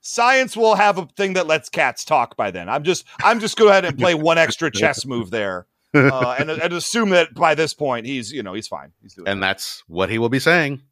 [0.00, 2.36] science will have a thing that lets cats talk.
[2.36, 5.66] By then, I'm just I'm just go ahead and play one extra chess move there,
[5.94, 8.92] uh, and and assume that by this point he's you know he's fine.
[9.02, 10.82] He's doing and that's what he will be saying.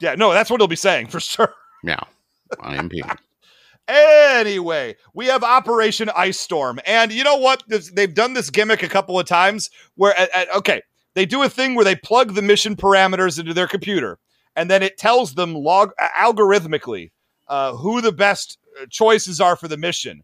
[0.00, 0.14] yeah.
[0.14, 1.52] No, that's what he'll be saying for sure.
[1.84, 2.00] yeah
[2.60, 3.16] I am peeing.
[3.88, 7.64] Anyway, we have Operation Ice Storm, and you know what?
[7.66, 9.68] This- They've done this gimmick a couple of times.
[9.96, 10.82] Where, at, at- okay,
[11.14, 14.18] they do a thing where they plug the mission parameters into their computer,
[14.56, 17.10] and then it tells them log algorithmically
[17.48, 20.22] uh, who the best uh, choices are for the mission.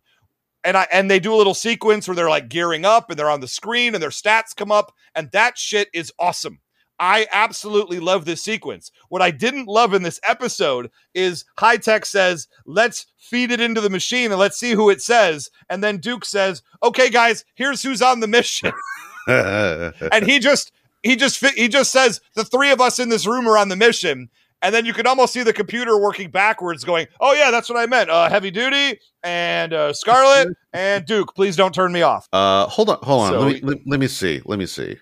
[0.65, 3.31] And I and they do a little sequence where they're like gearing up, and they're
[3.31, 6.61] on the screen, and their stats come up, and that shit is awesome.
[6.99, 8.91] I absolutely love this sequence.
[9.09, 13.91] What I didn't love in this episode is Hi-Tech says, let's feed it into the
[13.91, 15.51] machine and let's see who it says.
[15.69, 18.73] And then Duke says, okay, guys, here's who's on the mission.
[19.29, 20.73] and he just,
[21.07, 23.69] he just, fi- he just says, the three of us in this room are on
[23.69, 24.29] the mission.
[24.63, 27.79] And then you can almost see the computer working backwards, going, "Oh yeah, that's what
[27.79, 28.09] I meant.
[28.09, 31.35] Uh, heavy duty and uh, Scarlett and Duke.
[31.35, 33.33] Please don't turn me off." Uh, hold on, hold on.
[33.33, 34.41] So- let, me, let, let me see.
[34.47, 34.97] Let me see.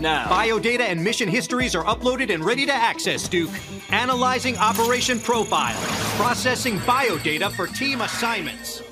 [0.00, 3.50] Now, biodata and mission histories are uploaded and ready to access, Duke.
[3.90, 5.80] Analyzing operation profile,
[6.16, 8.82] processing biodata for team assignments.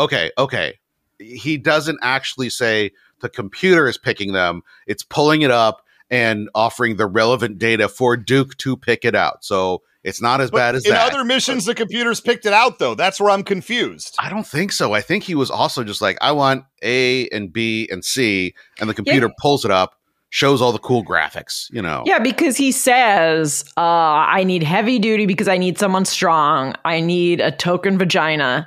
[0.00, 0.78] Okay, okay.
[1.18, 4.62] He doesn't actually say the computer is picking them.
[4.86, 9.44] It's pulling it up and offering the relevant data for Duke to pick it out.
[9.44, 11.12] So it's not as But bad as in that.
[11.12, 12.94] other missions, the computers picked it out, though.
[12.94, 14.14] That's where I'm confused.
[14.18, 14.94] I don't think so.
[14.94, 18.88] I think he was also just like, I want A and B and C, and
[18.88, 19.94] the computer pulls it up,
[20.30, 21.66] shows all the cool graphics.
[21.72, 26.04] You know, Yeah, because he says, uh, I need heavy duty because I need someone
[26.06, 26.74] strong.
[26.84, 28.66] I need a token vagina.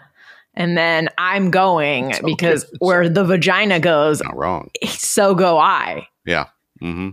[0.53, 4.69] And then I'm going because where the vagina goes, not wrong.
[4.85, 6.07] so go I.
[6.25, 6.47] Yeah.
[6.83, 7.11] Mm-hmm.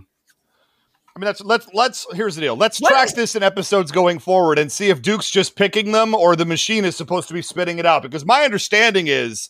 [1.19, 2.55] I mean, that's let's let's here's the deal.
[2.55, 6.37] Let's track this in episodes going forward and see if Duke's just picking them or
[6.37, 8.03] the machine is supposed to be spitting it out.
[8.03, 9.49] Because my understanding is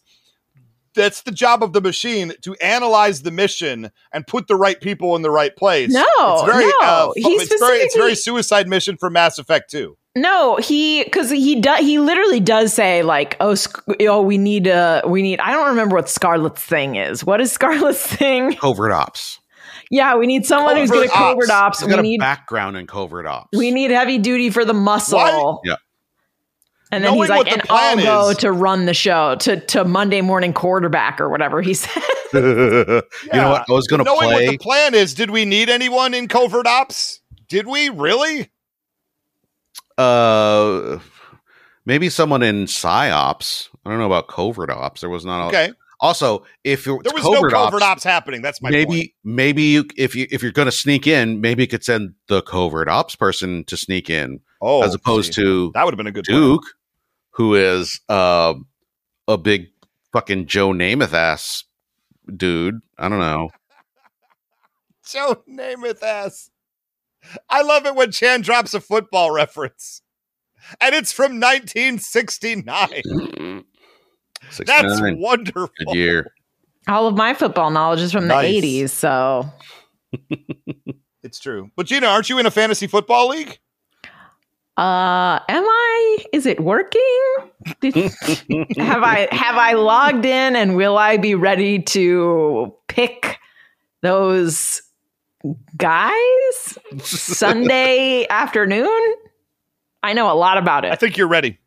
[0.95, 5.15] that's the job of the machine to analyze the mission and put the right people
[5.15, 5.91] in the right place.
[5.91, 6.73] No, it's very, no.
[6.82, 9.95] uh, fu- He it's very, it's very suicide mission for Mass Effect 2.
[10.15, 14.67] No, he because he does he literally does say like oh sc- oh we need
[14.67, 17.23] uh we need I don't remember what Scarlett's thing is.
[17.23, 18.55] What is Scarlett's thing?
[18.55, 19.39] Covert ops.
[19.91, 21.78] Yeah, we need someone who's good at Covert covert ops.
[21.80, 21.84] ops.
[21.84, 23.58] We got a need background in covert ops.
[23.58, 25.17] we need heavy duty for the muscle.
[25.17, 25.75] Why- Yeah.
[26.91, 29.36] And then Knowing he's like, what and I'll plan go is- to run the show
[29.41, 32.02] to to Monday morning quarterback or whatever he said.
[32.34, 33.65] you know what?
[33.67, 34.45] I was going to Knowing play.
[34.45, 37.21] what the plan is, did we need anyone in covert ops?
[37.47, 38.49] Did we really?
[39.97, 40.99] uh,
[41.86, 43.69] maybe someone in psyops.
[43.86, 45.02] I don't know about covert ops.
[45.02, 45.45] There was not.
[45.45, 45.73] A, Okay.
[46.01, 48.41] Also, if you're There was no covert covert ops, ops, happening.
[48.41, 49.09] That's my maybe point.
[49.23, 52.41] maybe you if you if you're going to sneak in, maybe you could send the
[52.41, 56.07] covert ops person to sneak in, Oh, as opposed see, to that would have been
[56.07, 56.39] a good plan.
[56.39, 56.63] Duke,
[57.31, 58.53] who is uh,
[59.27, 59.67] a big
[60.13, 61.65] fucking Joe Namath ass
[62.35, 62.79] dude.
[62.97, 63.49] I don't know.
[65.05, 66.49] Joe Namath ass.
[67.49, 70.01] I love it when Chan drops a football reference.
[70.79, 73.65] And it's from 1969.
[74.57, 75.19] That's 69.
[75.19, 75.69] wonderful.
[75.77, 76.33] Good year.
[76.88, 78.62] All of my football knowledge is from Nice.
[78.62, 79.45] the 80s, so
[81.23, 81.69] It's true.
[81.75, 83.59] But Gina, aren't you in a fantasy football league?
[84.77, 86.17] Uh, am I?
[86.31, 87.35] Is it working?
[87.81, 87.93] Did-
[88.77, 93.38] have I have I logged in and will I be ready to pick
[94.01, 94.81] those
[95.75, 99.13] guys Sunday afternoon?
[100.01, 100.93] I know a lot about it.
[100.93, 101.59] I think you're ready.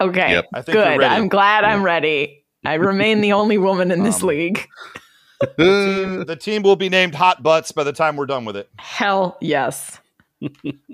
[0.00, 0.46] Okay, Yep.
[0.54, 1.02] I think Good.
[1.02, 2.44] I'm glad I'm ready.
[2.64, 4.66] I remain the only woman in this Um, league.
[5.56, 8.68] The team will be named Hot Butts by the time we're done with it.
[8.78, 9.98] Hell yes.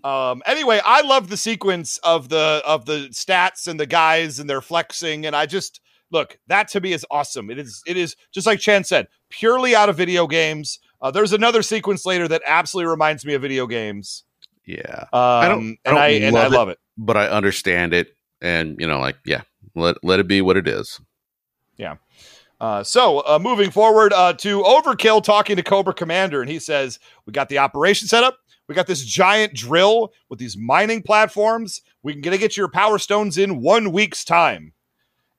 [0.04, 4.48] Um, anyway, I love the sequence of the of the stats and the guys and
[4.50, 7.50] their flexing, and I just look that to me is awesome.
[7.50, 10.78] It is it is just like Chan said, purely out of video games.
[11.02, 14.24] Uh, there's another sequence later that absolutely reminds me of video games.
[14.66, 16.56] yeah, Um, don't- I and don't I and I love it.
[16.56, 16.78] love it.
[16.98, 18.13] but I understand it,
[18.44, 19.42] and you know, like, yeah,
[19.74, 21.00] let let it be what it is.
[21.76, 21.96] Yeah.
[22.60, 27.00] Uh, so uh, moving forward uh, to Overkill talking to Cobra Commander, and he says,
[27.26, 28.38] "We got the operation set up.
[28.68, 31.82] We got this giant drill with these mining platforms.
[32.02, 34.74] We can get, get your power stones in one week's time."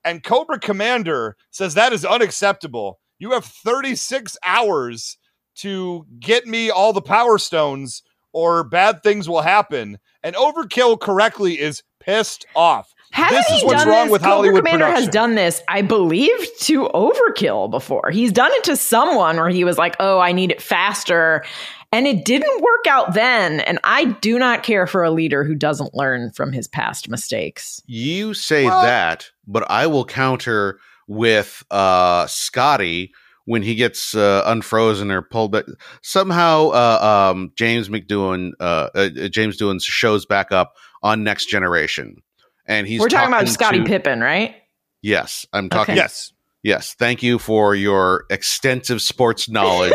[0.04, 3.00] And Cobra Commander says that is unacceptable.
[3.18, 5.18] You have 36 hours
[5.56, 10.00] to get me all the power stones, or bad things will happen.
[10.22, 12.94] And Overkill correctly is pissed off.
[13.12, 14.12] Hasn't this is he what's done wrong this?
[14.12, 15.04] with Cobra Hollywood Commander production.
[15.06, 18.10] has done this, I believe, to Overkill before.
[18.12, 21.46] He's done it to someone where he was like, "Oh, I need it faster,"
[21.94, 23.62] and it didn't work out then.
[23.62, 27.82] And I do not care for a leader who doesn't learn from his past mistakes.
[27.86, 33.14] You say Well- that, but I will counter with uh Scotty
[33.46, 35.66] when he gets uh, unfrozen or pulled back.
[36.02, 40.74] Somehow, uh, um, James McDowan, uh, uh, James Doohan shows back up
[41.06, 42.18] on Next Generation,
[42.66, 44.56] and he's We're talking, about talking Scottie to- Pippen, right?
[45.02, 45.96] Yes, I'm talking.
[45.96, 46.34] Yes.
[46.64, 49.94] Yes, thank you for your extensive sports knowledge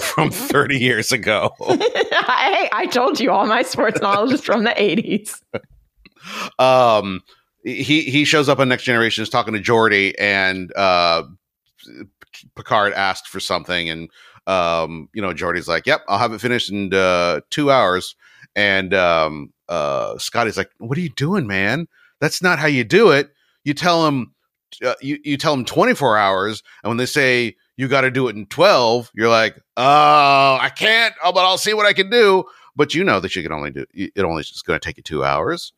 [0.00, 1.54] from 30 years ago.
[1.60, 5.40] I, I told you all my sports knowledge is from the 80s.
[6.58, 7.20] um
[7.64, 11.22] he he shows up on next generation is talking to Geordi and uh
[12.56, 14.08] picard asked for something and
[14.46, 18.14] um you know Geordi's like yep i'll have it finished in uh two hours
[18.56, 21.86] and um uh scotty's like what are you doing man?
[22.20, 23.30] That's not how you do it.
[23.64, 24.34] You tell him
[24.84, 28.28] uh, you, you tell him 24 hours and when they say you got to do
[28.28, 32.10] it in 12 you're like oh i can't oh, but i'll see what i can
[32.10, 32.44] do.
[32.74, 35.02] But you know that you can only do it only is going to take you
[35.02, 35.72] two hours.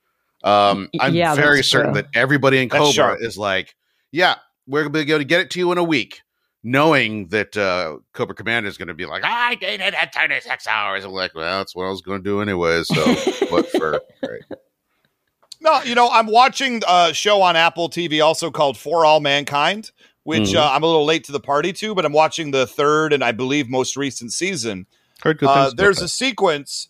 [0.45, 2.03] Um Y- i'm yeah, very certain true.
[2.03, 3.75] that everybody in cobra is like
[4.13, 6.23] yeah we're going to be able to get it to you in a week
[6.67, 10.67] knowing that uh cobra commander is going to be like i did it at 36
[10.67, 12.95] hours i'm like well that's what i was going to do anyway so
[13.51, 14.41] what for right.
[15.61, 19.93] No, you know, I'm watching a show on Apple TV also called For All Mankind,
[20.25, 20.57] which Mhm.
[20.57, 23.25] uh, I'm a little late to the party to, but I'm watching the third and
[23.25, 24.87] I believe most recent season.
[25.23, 26.89] Heard good Uh, things about there's a sequence.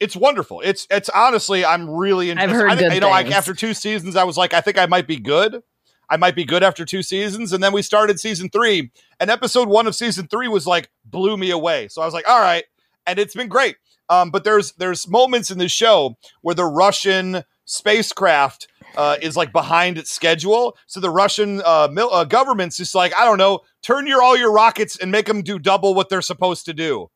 [0.00, 0.62] It's wonderful.
[0.64, 2.54] It's it's honestly, I'm really interested.
[2.54, 4.78] I've heard I, good you know, like after two seasons, I was like, I think
[4.78, 5.62] I might be good.
[6.10, 8.90] I might be good after two seasons, and then we started season three,
[9.20, 11.88] and episode one of season three was like blew me away.
[11.88, 12.64] So I was like, all right,
[13.06, 13.76] and it's been great.
[14.08, 19.52] Um, but there's there's moments in the show where the Russian spacecraft uh, is like
[19.52, 20.76] behind its schedule.
[20.86, 24.36] So the Russian uh, mil- uh, government's just like, I don't know, turn your all
[24.36, 27.10] your rockets and make them do double what they're supposed to do.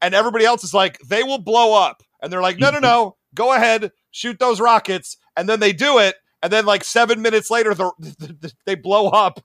[0.00, 2.02] And everybody else is like, they will blow up.
[2.20, 5.16] And they're like, no, no, no, go ahead, shoot those rockets.
[5.36, 6.16] And then they do it.
[6.42, 9.40] And then like seven minutes later, the, the- they blow up.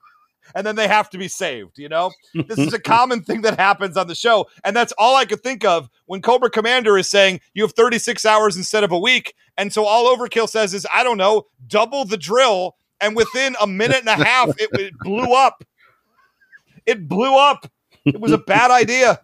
[0.54, 1.78] and then they have to be saved.
[1.78, 5.14] You know, this is a common thing that happens on the show, and that's all
[5.14, 8.90] I could think of when Cobra Commander is saying you have 36 hours instead of
[8.90, 13.14] a week, and so all Overkill says is I don't know, double the drill, and
[13.14, 15.62] within a minute and a half, it, it blew up.
[16.86, 17.70] It blew up.
[18.06, 19.20] It was a bad idea.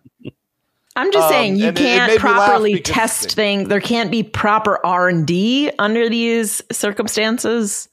[0.96, 3.68] I'm just Um, saying you and it- it can't made me properly test things.
[3.68, 7.88] There can't be proper R and D under these circumstances.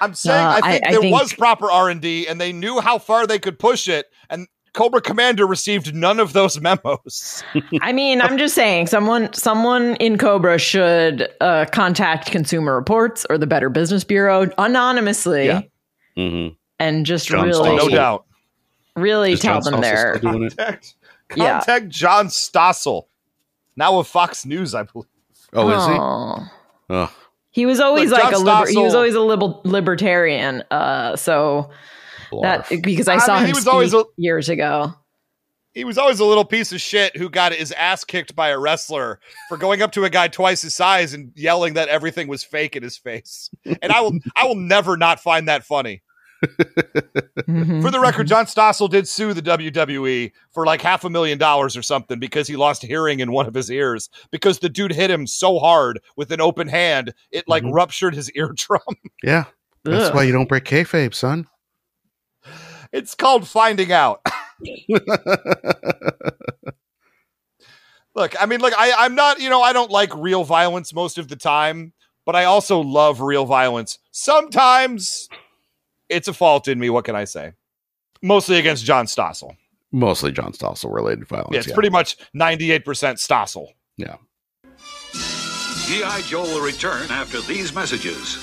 [0.00, 2.40] I'm saying Uh, I I- think I there think- was proper R and D, and
[2.40, 4.06] they knew how far they could push it.
[4.28, 7.44] And Cobra Commander received none of those memos.
[7.80, 13.38] I mean, I'm just saying someone someone in Cobra should uh, contact Consumer Reports or
[13.38, 15.62] the Better Business Bureau anonymously Yeah.
[16.18, 16.54] Mm-hmm.
[16.80, 17.76] and just John really, Stossel.
[17.76, 18.24] no doubt.
[18.96, 20.94] really Is tell John them Stossel they're still doing it?
[21.36, 21.88] Contact, Yeah.
[21.88, 23.04] John Stossel,
[23.76, 25.08] now with Fox News, I believe.
[25.52, 25.92] Oh, is he?
[25.92, 26.52] Aw.
[26.90, 27.12] Oh,
[27.50, 30.62] He was always Look, like John a liber- he was always a liber- libertarian.
[30.70, 31.70] Uh, so
[32.42, 34.92] that because I I saw mean, him he was speak always a- years ago.
[35.72, 38.58] He was always a little piece of shit who got his ass kicked by a
[38.58, 39.18] wrestler
[39.48, 42.76] for going up to a guy twice his size and yelling that everything was fake
[42.76, 43.50] in his face.
[43.82, 46.02] And I will, I will never not find that funny.
[46.44, 47.82] Mhm.
[47.82, 51.76] For the record, John Stossel did sue the WWE for like half a million dollars
[51.76, 55.10] or something because he lost hearing in one of his ears because the dude hit
[55.10, 57.72] him so hard with an open hand it like Mhm.
[57.72, 58.80] ruptured his eardrum.
[59.22, 59.44] yeah.
[59.84, 60.14] That's Ugh.
[60.14, 61.46] why you don't break kayfabe, son.
[62.92, 64.20] It's called finding out.
[68.14, 71.18] Look, I mean, look, I, I'm not, you know, I don't like real violence most
[71.18, 71.92] of the time,
[72.24, 73.98] but I also love real violence.
[74.12, 75.28] Sometimes
[76.08, 76.90] it's a fault in me.
[76.90, 77.52] What can I say?
[78.22, 79.56] Mostly against John Stossel.
[79.92, 81.50] Mostly John Stossel related violence.
[81.52, 81.74] Yeah, it's yeah.
[81.74, 83.68] pretty much 98% Stossel.
[83.96, 84.16] Yeah.
[85.86, 86.22] G.I.
[86.22, 88.38] Joe will return after these messages.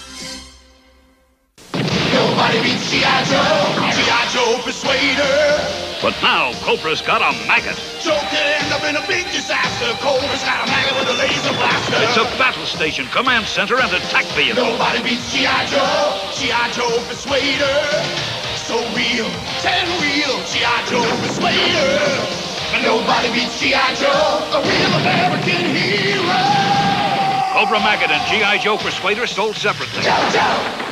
[1.73, 3.23] Nobody beats G.I.
[3.25, 3.91] Joe.
[3.95, 4.29] G.I.
[4.31, 5.90] Joe Persuader.
[6.01, 7.77] But now Cobra's got a maggot.
[8.01, 9.85] Joe could end up in a big disaster.
[10.01, 11.93] Cobra's got a maggot with a laser blaster.
[12.01, 14.65] It's a battle station, command center, and attack vehicle.
[14.65, 15.65] Nobody beats G.I.
[15.69, 16.33] Joe.
[16.33, 16.71] G.I.
[16.73, 17.77] Joe Persuader.
[18.65, 19.29] So real,
[19.61, 20.41] ten real.
[20.49, 20.89] G.I.
[20.89, 21.93] Joe Persuader.
[22.73, 23.93] And nobody beats G.I.
[23.93, 24.57] Joe.
[24.57, 26.81] A real American hero.
[27.53, 28.57] Cobra Maggot and G.I.
[28.57, 30.01] Joe Persuader sold separately.
[30.01, 30.90] Joe, Joe.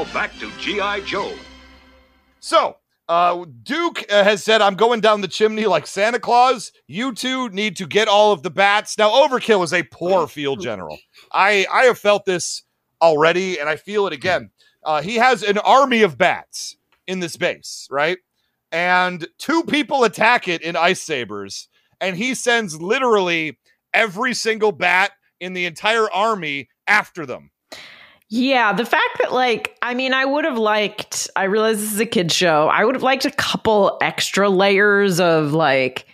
[0.00, 1.00] Now back to G.I.
[1.00, 1.30] Joe.
[2.38, 6.72] So, uh, Duke uh, has said, I'm going down the chimney like Santa Claus.
[6.86, 8.96] You two need to get all of the bats.
[8.96, 10.98] Now, Overkill is a poor field general.
[11.32, 12.62] I, I have felt this
[13.02, 14.52] already, and I feel it again.
[14.82, 18.16] Uh, he has an army of bats in this base, right?
[18.72, 21.68] And two people attack it in ice sabers,
[22.00, 23.58] and he sends literally
[23.92, 25.10] every single bat
[25.40, 27.49] in the entire army after them.
[28.32, 32.00] Yeah, the fact that like I mean I would have liked I realize this is
[32.00, 32.68] a kid show.
[32.68, 36.06] I would have liked a couple extra layers of like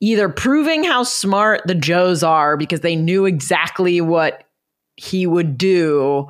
[0.00, 4.44] either proving how smart the Joes are because they knew exactly what
[4.96, 6.28] he would do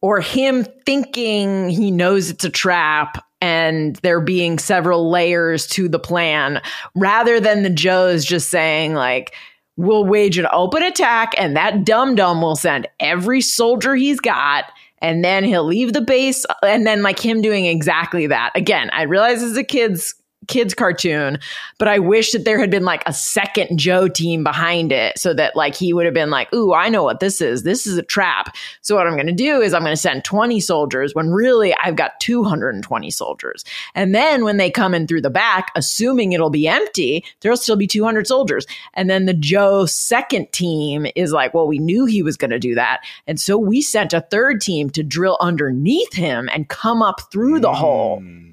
[0.00, 5.98] or him thinking he knows it's a trap and there being several layers to the
[6.00, 6.60] plan
[6.96, 9.32] rather than the Joes just saying like
[9.80, 14.64] we'll wage an open attack and that dum dum will send every soldier he's got
[15.02, 18.50] and then he'll leave the base and then like him doing exactly that.
[18.54, 20.14] Again i realize it's a kids
[20.50, 21.38] kids cartoon
[21.78, 25.32] but i wish that there had been like a second joe team behind it so
[25.32, 27.62] that like he would have been like ooh i know what this is.
[27.62, 28.56] This is a trap.
[28.82, 31.74] So what i'm going to do is i'm going to send 20 soldiers when really
[31.82, 33.64] i've got 220 soldiers.
[33.94, 37.76] And then when they come in through the back assuming it'll be empty there'll still
[37.76, 38.66] be 200 soldiers.
[38.94, 42.58] And then the joe second team is like well we knew he was going to
[42.58, 43.00] do that.
[43.26, 47.60] And so we sent a third team to drill underneath him and come up through
[47.60, 48.22] the hole.
[48.22, 48.49] Well,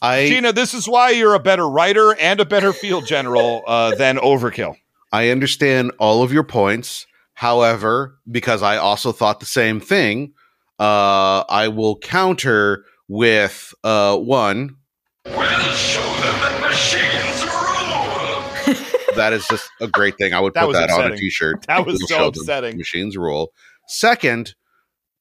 [0.00, 3.94] I Gina, this is why you're a better writer and a better field general uh,
[3.96, 4.76] than Overkill.
[5.12, 7.06] I understand all of your points.
[7.34, 10.34] However, because I also thought the same thing,
[10.78, 14.76] uh, I will counter with uh, one.
[15.24, 19.16] We'll show them that machines rule.
[19.16, 20.34] That is just a great thing.
[20.34, 21.18] I would That put was that on a upsetting.
[21.18, 21.66] t-shirt.
[21.66, 22.76] That was We'll so upsetting.
[22.76, 23.52] Machines rule.
[23.88, 24.54] Second,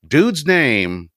[0.08, 1.10] dude's name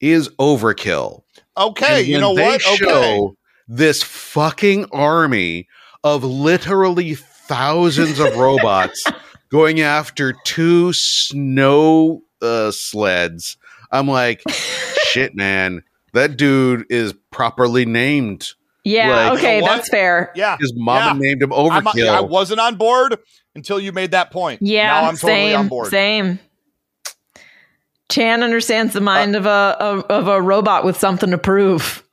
[0.00, 1.22] is Overkill.
[1.58, 2.66] Okay, And you know they what?
[2.66, 2.76] Okay.
[2.76, 3.36] Show
[3.66, 5.68] this fucking army
[6.04, 9.04] of literally thousands of robots
[9.50, 13.56] going after two snow uh, sleds.
[13.90, 15.82] I'm like, shit, man.
[16.14, 18.52] That dude is properly named.
[18.84, 20.56] yeah Like, okay You know that's fair Yeah.
[20.58, 21.28] His mama yeah.
[21.28, 22.08] named him I'm- Overkill.
[22.08, 23.18] I wasn't on board
[23.54, 24.62] until you made that point.
[24.62, 25.88] Yeah, now I'm totally on board.
[25.90, 26.38] same.
[28.10, 32.04] Chan understands the mind uh, of a of, of a robot with something to prove.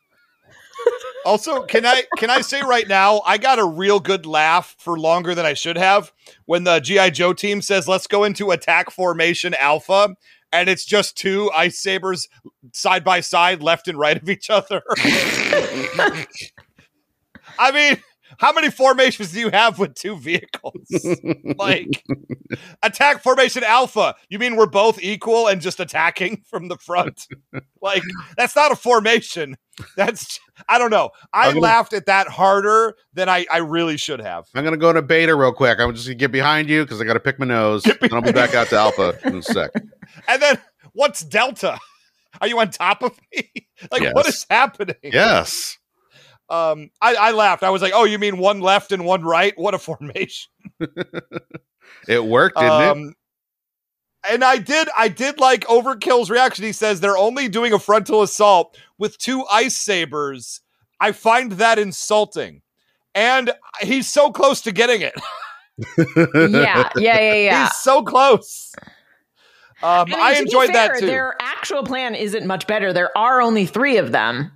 [1.25, 4.99] Also, can I can I say right now, I got a real good laugh for
[4.99, 6.13] longer than I should have
[6.45, 10.15] when the GI Joe team says, "Let's go into attack formation alpha,"
[10.51, 12.29] and it's just two ice sabers
[12.73, 14.83] side by side, left and right of each other.
[17.57, 17.97] I mean,
[18.39, 20.75] how many formations do you have with two vehicles?
[21.57, 22.03] like
[22.83, 24.15] attack formation alpha.
[24.29, 27.27] You mean we're both equal and just attacking from the front?
[27.81, 28.03] like
[28.37, 29.55] that's not a formation.
[29.97, 31.09] That's I don't know.
[31.33, 34.45] I gonna- laughed at that harder than I, I really should have.
[34.55, 35.79] I'm gonna go to beta real quick.
[35.79, 38.31] I'm just gonna get behind you because I gotta pick my nose, and I'll be
[38.31, 39.71] back out to alpha in a sec.
[40.29, 40.57] And then
[40.93, 41.77] what's delta?
[42.39, 43.49] Are you on top of me?
[43.91, 44.35] like what Yes.
[44.35, 44.95] is happening?
[45.03, 45.77] Yes.
[46.49, 47.63] Um, I, I laughed.
[47.63, 49.53] I was like, "Oh, you mean one left and one right?
[49.57, 50.51] What a formation!"
[52.07, 52.87] It worked, didn't it?
[52.87, 53.15] Um,
[54.29, 56.65] and I did, I did like Overkill's reaction.
[56.65, 60.61] He says they're only doing a frontal assault with two ice sabers.
[60.99, 62.61] I find that insulting,
[63.13, 65.13] and he's so close to getting it.
[66.17, 67.63] yeah, yeah, yeah, yeah.
[67.63, 68.73] He's so close.
[69.83, 71.05] Um, I, mean, I to be enjoyed that too.
[71.05, 72.93] Their actual plan isn't much better.
[72.93, 74.51] There are only three of them.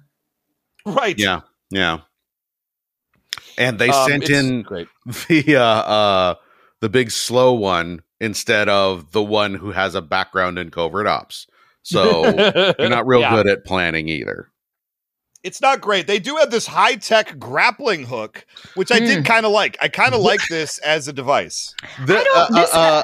[0.86, 1.20] Right.
[1.20, 2.00] Yeah, yeah.
[3.58, 4.88] And they Um, sent in great.
[5.28, 6.36] the uh, uh,
[6.82, 11.48] the big slow one instead of the one who has a background in covert ops.
[11.84, 12.24] So
[12.80, 13.32] you're not real Yeah.
[13.36, 14.50] good at planning either.
[15.42, 16.06] It's not great.
[16.08, 18.46] They do have this high tech grappling hook,
[18.76, 19.78] which I did kind of like.
[19.82, 21.74] I kind of like this as a device.
[22.06, 23.04] The, uh, uh, uh,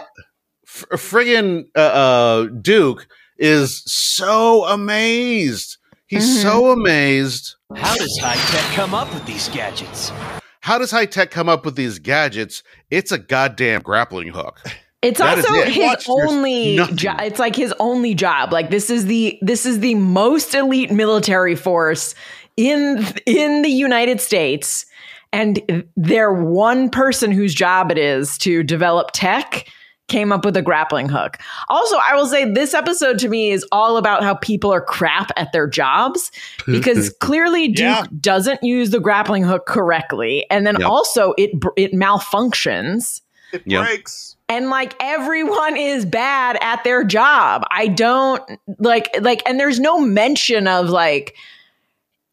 [0.65, 3.07] fr- friggin' uh, uh, Duke
[3.37, 5.77] is so amazed.
[6.07, 7.54] He's so amazed.
[7.73, 10.11] How does Hi-Tech come up with these gadgets?
[10.61, 12.61] How does Hi-Tech come up with these gadgets?
[12.91, 14.61] It's a goddamn grappling hook.
[15.01, 15.67] It's That is also it.
[15.67, 16.95] his Watch, only nothing.
[16.95, 17.21] job.
[17.21, 18.51] It's like his only job.
[18.51, 22.15] Like this is the this is the most elite military force
[22.57, 24.87] in in the United States,
[25.31, 29.67] and their one person whose job it is to develop tech
[30.07, 31.37] came up with a grappling hook.
[31.67, 35.31] Also, I will say this episode to me is all about how people are crap
[35.35, 36.31] at their jobs
[36.67, 38.03] because clearly Duke Yeah.
[38.19, 40.89] doesn't use the grappling hook correctly, and then Yep.
[40.89, 43.83] also it it malfunctions It Yep.
[43.85, 44.35] breaks.
[44.49, 48.41] and like everyone is bad at their job i don't
[48.79, 51.35] like like and there's no mention of like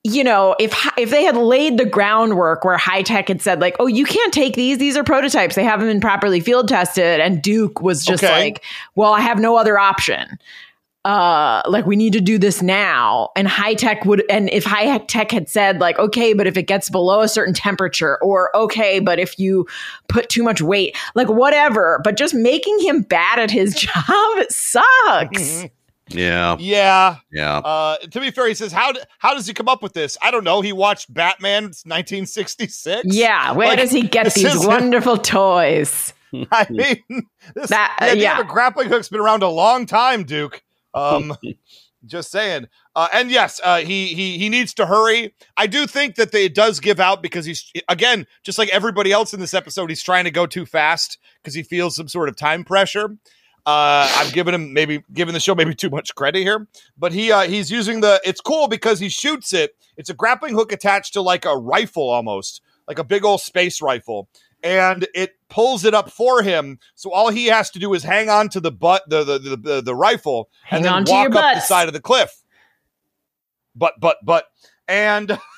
[0.05, 3.87] you know if if they had laid the groundwork where Hi-Tech had said like oh
[3.87, 4.79] you can't take these.
[4.79, 5.55] These are prototypes.
[5.55, 7.21] They haven't been properly field tested.
[7.21, 8.33] And duke was just Okay.
[8.41, 8.65] like
[8.97, 10.39] well i have no other option.
[11.05, 13.31] Uh like we need to do this now.
[13.37, 17.21] And Hi-Tech would and if Hi-Tech had said like okay but if it gets below
[17.21, 19.67] a certain temperature or okay but if you
[20.09, 22.01] put too much weight like whatever.
[22.03, 25.65] But just making him bad at his job sucks
[26.15, 27.17] Yeah, Yeah.
[27.33, 27.57] yeah.
[27.59, 30.17] Uh, to be fair, he says, "How d- how does he come up with this?
[30.23, 30.61] I don't know.
[30.61, 33.03] He watched Batman 1966.
[33.15, 36.13] yeah where Like, does he get these is- wonderful toys
[36.51, 37.03] I mean,
[37.55, 38.41] this, That- the idea yeah.
[38.41, 40.63] of a grappling hook's been around a long time, Duke.
[40.95, 41.37] Um,
[42.07, 42.69] just saying.
[42.97, 45.35] Uh, and yes, uh, he he he needs to hurry.
[45.57, 49.13] I do think that they, it does give out because he's again just like everybody
[49.13, 49.89] else in this episode.
[49.91, 53.17] He's trying to go too fast because he feels some sort of time pressure.
[53.65, 56.67] Uh, I've given him maybe given the show maybe too much credit here,
[56.99, 58.21] but he uh, he's using the.
[58.25, 59.77] It's cool because he shoots it.
[59.97, 63.81] It's a grappling hook attached to like a rifle almost, like a big old space
[63.81, 64.29] rifle,
[64.65, 66.81] and it pulls it up for him.
[66.97, 69.57] So all he has to do is hang on to the butt, the the the,
[69.57, 72.43] the, the rifle, Hang and then walk up the side of the cliff.
[73.77, 74.47] But but but
[74.89, 75.39] and.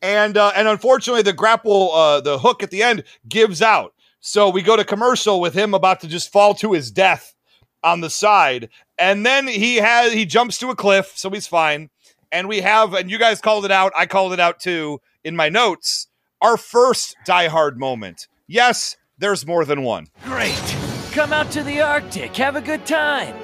[0.00, 3.94] And uh, and unfortunately, the grapple, uh, the hook at the end gives out.
[4.28, 7.34] So we go to commercial with him about to just fall to his death
[7.82, 8.68] on the side,
[8.98, 11.88] and then he has he jumps to a cliff, so he's fine.
[12.30, 15.34] And we have, and you guys called it out, I called it out too in
[15.34, 16.08] my notes.
[16.42, 18.28] Our first Die Hard moment.
[18.46, 20.08] Yes, there's more than one.
[20.24, 20.76] Great.
[21.12, 22.36] Come out to the Arctic.
[22.36, 23.34] Have a good time.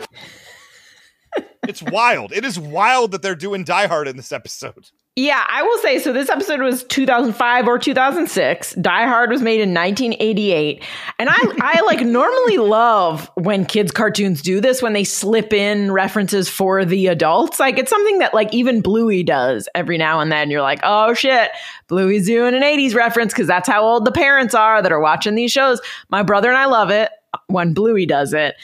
[1.66, 2.30] It's wild.
[2.30, 4.90] It is wild that they're doing Die Hard in this episode.
[5.16, 6.12] Yeah, I will say so.
[6.12, 8.72] This episode was 2005 or 2006.
[8.74, 10.82] Die Hard was made in 1988,
[11.20, 15.92] and I I like normally love when kids cartoons do this when they slip in
[15.92, 17.60] references for the adults.
[17.60, 20.50] Like it's something that like even Bluey does every now and then.
[20.50, 21.52] You're like, oh shit,
[21.86, 25.36] Bluey's doing an 80s reference because that's how old the parents are that are watching
[25.36, 25.80] these shows.
[26.08, 27.10] My brother and I love it
[27.46, 28.56] when Bluey does it.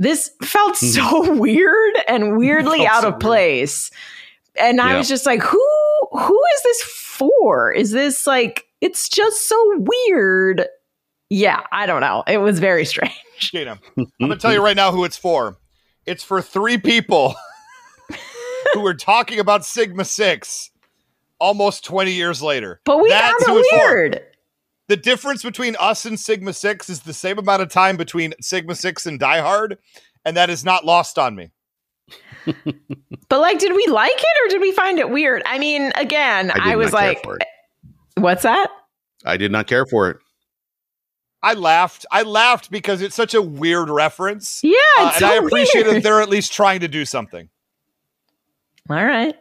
[0.00, 0.86] This felt hmm.
[0.86, 3.20] so weird and weirdly out so of weird.
[3.20, 3.92] place.
[4.58, 5.66] And I was just like, who
[6.12, 7.72] who is this for?
[7.72, 10.66] Is this like it's just so weird.
[11.30, 12.22] Yeah, I don't know.
[12.26, 13.14] It was very strange.
[13.52, 15.56] Dana, I'm gonna tell you right now who it's for.
[16.06, 17.34] It's for three people
[18.74, 20.70] who were talking about Sigma 6
[21.38, 22.80] almost 20 years later.
[22.84, 23.94] But we That's found who it it's for.
[23.94, 24.22] weird.
[24.88, 28.74] The difference between us and Sigma 6 is the same amount of time between Sigma
[28.74, 29.78] 6 and Die Hard,
[30.26, 31.52] and that is not lost on me.
[33.28, 35.42] But like, did we like it or did we find it weird?
[35.46, 37.24] I mean, again, I I, was like,
[38.16, 38.68] what's that?
[39.24, 40.18] I did not care for it.
[41.42, 42.06] I laughed.
[42.10, 44.60] I laughed because it's such a weird reference.
[44.62, 47.48] Yeah, Uh, it's and I appreciate that they're at least trying to do something.
[48.90, 49.34] All right.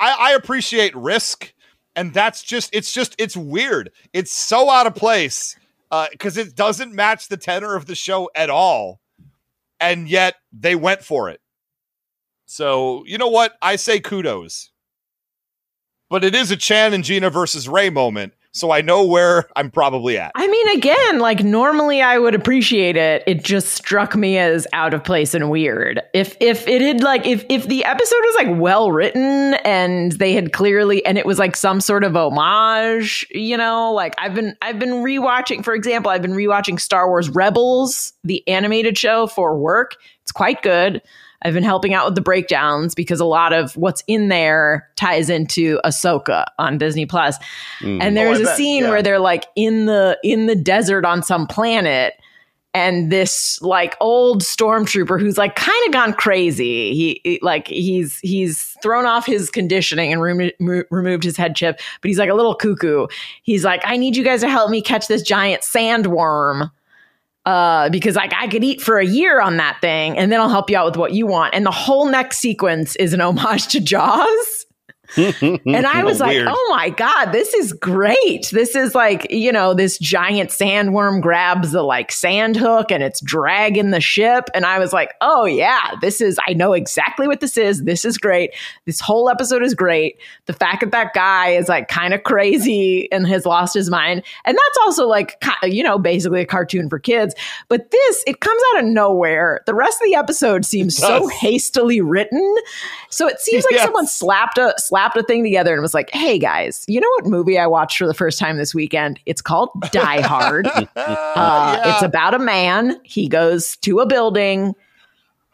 [0.00, 1.52] I, I appreciate risk,
[1.94, 3.90] and that's just it's just it's weird.
[4.14, 5.56] It's so out of place
[6.10, 9.00] because it doesn't match the tenor of the show at all,
[9.78, 11.41] and yet they went for it.
[12.52, 13.56] So you know what?
[13.62, 14.72] I say kudos,
[16.10, 19.70] but it is a Chan and Gina versus Ray moment, so I know where I'm
[19.70, 20.32] probably at.
[20.34, 23.24] I mean, again, like normally I would appreciate it.
[23.26, 26.02] It just struck me as out of place and weird.
[26.12, 30.34] If if it had like if if the episode was like well written and they
[30.34, 34.58] had clearly and it was like some sort of homage, you know, like I've been
[34.60, 39.56] I've been rewatching, for example, I've been rewatching Star Wars Rebels, the animated show for
[39.56, 39.96] work.
[40.20, 41.00] It's quite good.
[41.44, 45.28] I've been helping out with the breakdowns because a lot of what's in there ties
[45.28, 47.36] into Ahsoka on Disney Plus.
[47.80, 48.02] Mm.
[48.02, 48.90] And there's Oh, I a bet, scene yeah.
[48.90, 52.14] where they're like in the in the desert on some planet
[52.74, 58.18] and this like old stormtrooper who's like kind of gone crazy he, he- like he's
[58.20, 62.30] he's thrown off his conditioning and remo- mo- removed his head chip but he's like
[62.30, 63.06] a little cuckoo
[63.42, 66.70] he's like i need you guys to help me catch this giant sandworm
[67.44, 70.48] uh, because like I could eat for a year on that thing, and then I'll
[70.48, 71.54] help you out with what you want.
[71.54, 74.66] And the whole next sequence is an homage to Jaws.
[75.64, 76.48] And I was like, Weird.
[76.50, 78.48] oh my God, this is great.
[78.52, 83.20] This is like, you know, this giant sandworm grabs the like sand hook and it's
[83.20, 84.48] dragging the ship.
[84.54, 87.84] And I was like, oh yeah, this is, I know exactly what this is.
[87.84, 88.50] This is great.
[88.86, 90.18] This whole episode is great.
[90.46, 94.22] The fact that that guy is like kind of crazy and has lost his mind.
[94.44, 97.34] And that's also like, you know, basically a cartoon for kids.
[97.68, 99.60] But this, it comes out of nowhere.
[99.66, 102.56] The rest of the episode seems so hastily written.
[103.10, 103.84] So it seems like Yes.
[103.84, 107.26] someone slapped a slapped a thing together and was like, "Hey guys, you know what
[107.26, 109.18] movie I watched for the first time this weekend?
[109.26, 110.66] It's called Die Hard.
[110.66, 111.92] uh, Yeah.
[111.94, 112.98] It's about a man.
[113.04, 114.74] He goes to a building."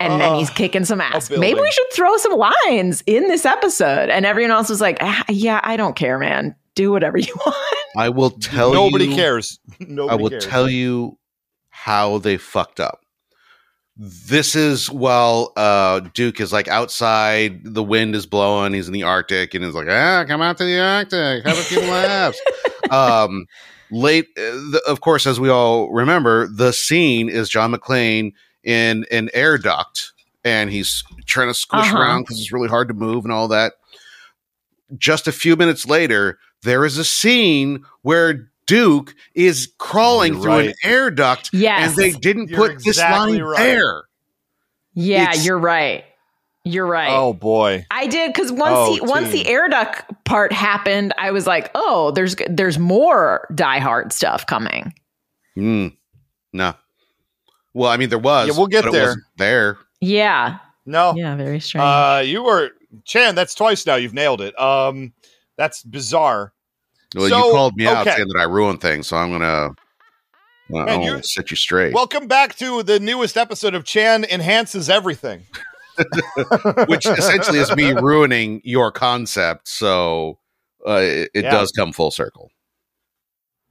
[0.01, 1.29] And then he's kicking some ass.
[1.29, 2.33] Maybe we should throw some
[2.67, 4.11] lines in this episode.
[4.11, 6.55] And everyone else was like, "Ah, "Yeah, I don't care, man.
[6.77, 7.57] Do whatever you want."
[7.97, 9.17] I will tell Nobody you.
[9.17, 9.59] cares.
[9.81, 10.47] I will cares.
[10.47, 11.19] tell you
[11.71, 13.01] how they fucked up.
[14.01, 19.03] This is while uh, Duke is like outside, the wind is blowing, he's in the
[19.03, 22.41] Arctic, and he's like, ah, come out to the Arctic, have a few laughs.
[22.91, 23.47] um,
[23.91, 29.05] late, uh, the, of course, as we all remember, the scene is John McClane in
[29.11, 30.13] an air duct,
[30.45, 31.99] and he's trying to squish Uh-huh.
[31.99, 33.73] around because it's really hard to move and all that.
[34.97, 40.59] Just a few minutes later, there is a scene where Duke is crawling You're through
[40.59, 41.89] an air duct, Yes.
[41.89, 43.59] and they didn't You're put this exactly line right.
[43.59, 44.03] there.
[44.95, 46.05] yeah, It's- you're right.
[46.65, 47.11] You're right.
[47.11, 47.87] Oh boy.
[47.91, 51.71] I did because once Oh, he once the air duct part happened, I was like,
[51.75, 54.93] oh, there's there's more Die Hard stuff coming.
[55.57, 55.97] Mm,
[56.53, 56.75] no.
[57.73, 58.49] Well, I mean, there was.
[58.49, 59.05] Yeah, we'll get but it there.
[59.07, 59.79] wasn't there.
[60.01, 61.15] Yeah, No.
[61.17, 61.83] yeah, very strange.
[61.85, 62.71] Uh, you were
[63.05, 63.35] Chan.
[63.35, 63.95] That's twice now.
[63.95, 64.59] You've nailed it.
[64.61, 65.15] Um,
[65.57, 66.53] that's bizarre.
[67.15, 68.17] Well, So, you called me out okay.
[68.17, 69.71] saying that I ruined things, so I'm gonna.
[70.71, 71.95] Well, Man, I'll set you straight.
[71.95, 75.45] Welcome back to the newest episode of Chan enhances everything.
[76.87, 79.67] which essentially is me ruining your concept.
[79.67, 80.39] So
[80.87, 81.51] uh, it, it Yeah.
[81.51, 82.51] does come full circle.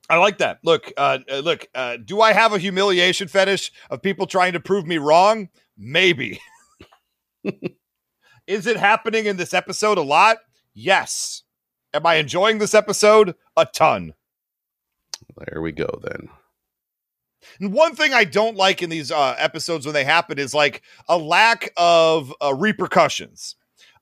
[0.10, 0.60] I like that.
[0.64, 1.68] Look, uh, uh, look.
[1.76, 5.50] Uh, do I have a humiliation fetish of people trying to prove me wrong?
[5.78, 6.40] Maybe.
[8.48, 10.38] Is it happening in this episode a lot?
[10.74, 11.44] Yes.
[11.98, 13.34] Am I enjoying this episode?
[13.58, 14.14] A ton.
[15.36, 16.00] There we go.
[16.04, 16.30] Then
[17.60, 20.84] And one thing I don't like in these uh, episodes when they happen is like
[21.10, 23.56] a lack of uh, repercussions.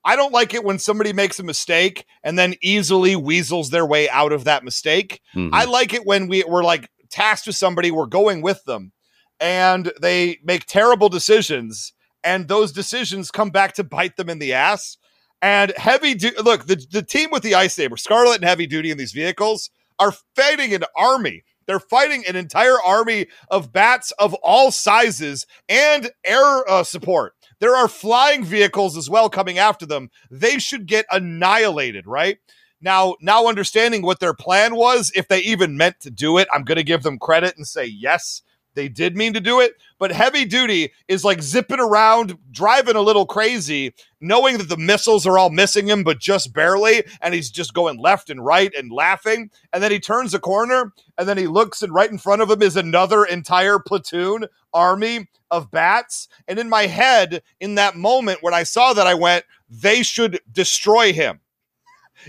[0.03, 4.09] I don't like it when somebody makes a mistake and then easily weasels their way
[4.09, 5.21] out of that mistake.
[5.33, 5.51] Mhm.
[5.53, 8.91] I like it when we, we're like tasked with somebody, we're going with them,
[9.39, 11.93] and they make terrible decisions,
[12.25, 14.97] and those decisions come back to bite them in the ass.
[15.45, 18.89] And heavy duty, look, the, the team with the ice saber, Scarlett and heavy duty
[18.89, 19.69] in these vehicles
[19.99, 21.43] are fighting an army.
[21.67, 27.33] They're fighting an entire army of bats of all sizes and air uh, support.
[27.59, 30.09] There are flying vehicles as well coming after them.
[30.31, 32.39] They should get annihilated, right?
[32.81, 36.63] Now, now understanding what their plan was, if they even meant to do it, I'm
[36.63, 38.41] going to give them credit and say yes.
[38.75, 43.01] They did mean to do it, but heavy duty is like zipping around, driving a
[43.01, 47.03] little crazy, knowing that the missiles are all missing him, but just barely.
[47.21, 49.49] And he's just going left and right and laughing.
[49.73, 52.51] And then he turns a corner and then he looks, and right in front of
[52.51, 56.27] him is another entire platoon army of bats.
[56.47, 60.39] And in my head, in that moment when I saw that, I went, they should
[60.51, 61.39] destroy him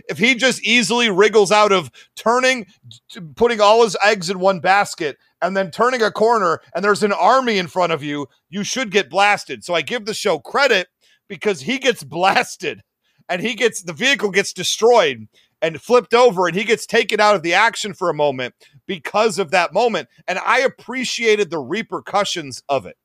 [0.08, 2.66] if he just easily wriggles out of turning,
[3.34, 7.12] putting all his eggs in one basket, and then turning a corner, and there's an
[7.12, 9.64] army in front of you, you should get blasted.
[9.64, 10.88] So I give the show credit
[11.28, 12.82] because he gets blasted
[13.28, 15.28] and he gets the vehicle gets destroyed
[15.62, 18.54] and flipped over and he gets taken out of the action for a moment
[18.86, 20.08] because of that moment.
[20.28, 22.96] And I appreciated the repercussions of it.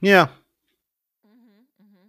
[0.00, 0.26] Yeah.
[1.26, 2.08] Mm-hmm, mm-hmm.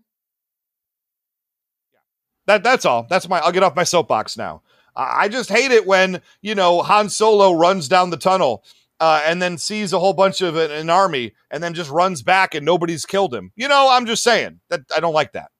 [2.47, 3.07] That that's all.
[3.09, 3.39] That's my.
[3.39, 4.61] I'll get off my soapbox now.
[4.97, 8.63] I I just hate it when you know Han Solo runs down the tunnel
[8.99, 12.23] uh, and then sees a whole bunch of an, an army and then just runs
[12.23, 13.51] back and nobody's killed him.
[13.55, 15.51] You know, I'm just saying that I don't like that.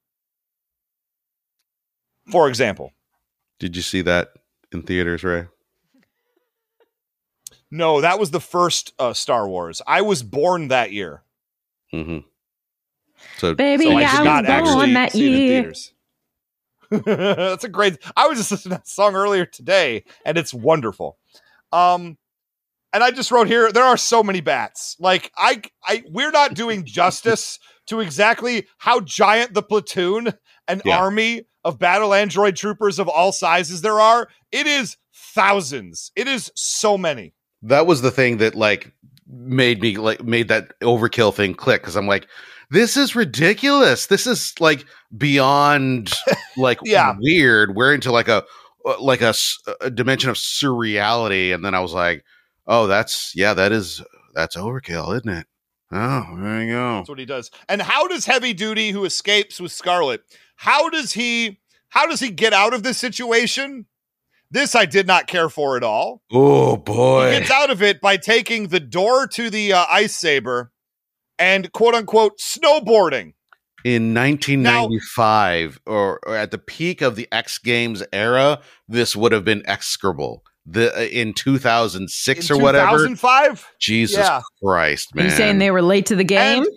[2.32, 2.92] For example,
[3.60, 4.30] Did you see that
[4.74, 5.48] in theaters, Ray?
[7.72, 9.82] no, that was the first uh, Star Wars.
[9.88, 11.24] I was born that year,
[11.94, 12.20] Mm-hmm.
[13.38, 15.74] So, Baby, so I I did was not born actually that see it in year.
[17.06, 17.98] That's a great.
[18.16, 21.18] I was just listening to that song earlier today, and it's wonderful.
[21.72, 22.18] Um,
[22.94, 24.96] and I just wrote here there are so many bats.
[25.00, 30.34] Like I, I, we're not doing justice to exactly how giant the platoon
[30.68, 30.98] and Yeah.
[30.98, 34.30] army of battle android troopers of all sizes there are.
[34.52, 36.12] It is thousands.
[36.16, 37.34] It is so many.
[37.64, 38.94] that was the thing that like
[39.28, 42.28] made me like made that overkill thing click because I'm like,
[42.70, 44.08] this is ridiculous.
[44.08, 46.14] This is like beyond
[46.58, 47.16] like Yeah.
[47.20, 47.76] weird.
[47.76, 48.44] We're into like a
[48.86, 49.34] uh, like a,
[49.94, 52.24] dimension of surreality, and then I was like,
[52.68, 54.02] oh, that's yeah, that is
[54.34, 55.48] that's overkill, isn't it?
[55.92, 56.96] Oh, there you go.
[56.98, 57.50] That's what he does.
[57.70, 60.22] And how does Heavy Duty, who escapes with Scarlett,
[60.56, 61.60] how does he
[61.90, 63.86] how does he get out of this situation?
[64.50, 66.22] This I did not care for at all.
[66.32, 70.16] Oh He boy, gets out of it by taking the door to the uh, ice
[70.16, 70.72] saber
[71.40, 73.34] and quote unquote snowboarding.
[73.84, 79.46] in 1995 or, or at the peak of the X Games era, this would have
[79.46, 80.44] been execrable.
[80.66, 82.92] The uh, in 2006 In or whatever.
[82.98, 83.68] 2005?
[83.80, 84.42] Jesus Yeah.
[84.64, 85.26] Christ, Are man!
[85.26, 86.64] you saying they were late to the game?
[86.64, 86.68] Uh,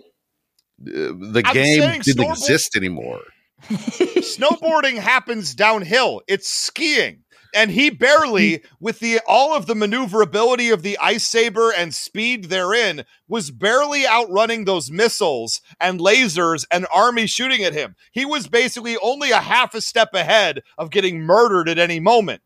[0.79, 3.19] the I'm game didn't snowboard- exist anymore.
[3.69, 6.21] Snowboarding happens downhill.
[6.27, 7.23] It's skiing.
[7.53, 12.45] And he barely, with the all of the maneuverability of the ice saber and speed
[12.45, 17.95] therein, was barely outrunning those missiles and lasers and army shooting at him.
[18.11, 22.41] He was basically only a half a step ahead of getting murdered at any moment.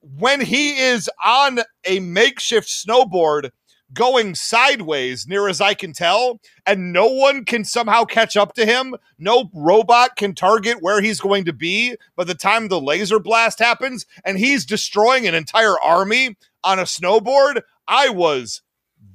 [0.00, 3.50] When he is on a makeshift snowboard
[3.92, 8.66] going sideways, near as I can tell, and no one can somehow catch up to
[8.66, 8.94] him.
[9.18, 13.58] No robot can target where he's going to be by the time the laser blast
[13.58, 17.62] happens, and he's destroying an entire army on a snowboard.
[17.88, 18.62] I was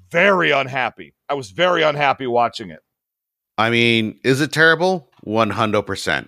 [0.10, 1.14] very unhappy.
[1.30, 2.80] I was very unhappy watching it.
[3.58, 5.10] I mean, is it terrible?
[5.26, 6.28] 100%.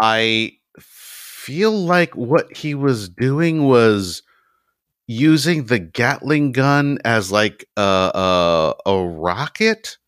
[0.00, 4.22] I feel like what he was doing was
[5.06, 9.98] using the Gatling gun as like a a, a rocket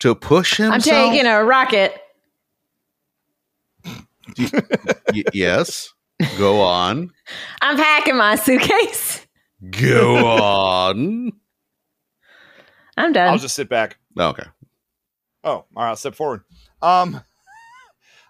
[0.00, 0.86] to push himself.
[1.06, 1.94] I'm taking a rocket.
[4.38, 5.92] Y- yes.
[6.36, 7.10] Go on.
[7.62, 9.24] I'm packing my suitcase.
[9.70, 11.32] Go on.
[12.96, 13.28] I'm done.
[13.28, 13.98] I'll just sit back.
[14.18, 14.42] Okay.
[15.44, 16.42] Oh, all right, I'll step forward.
[16.82, 17.20] Um,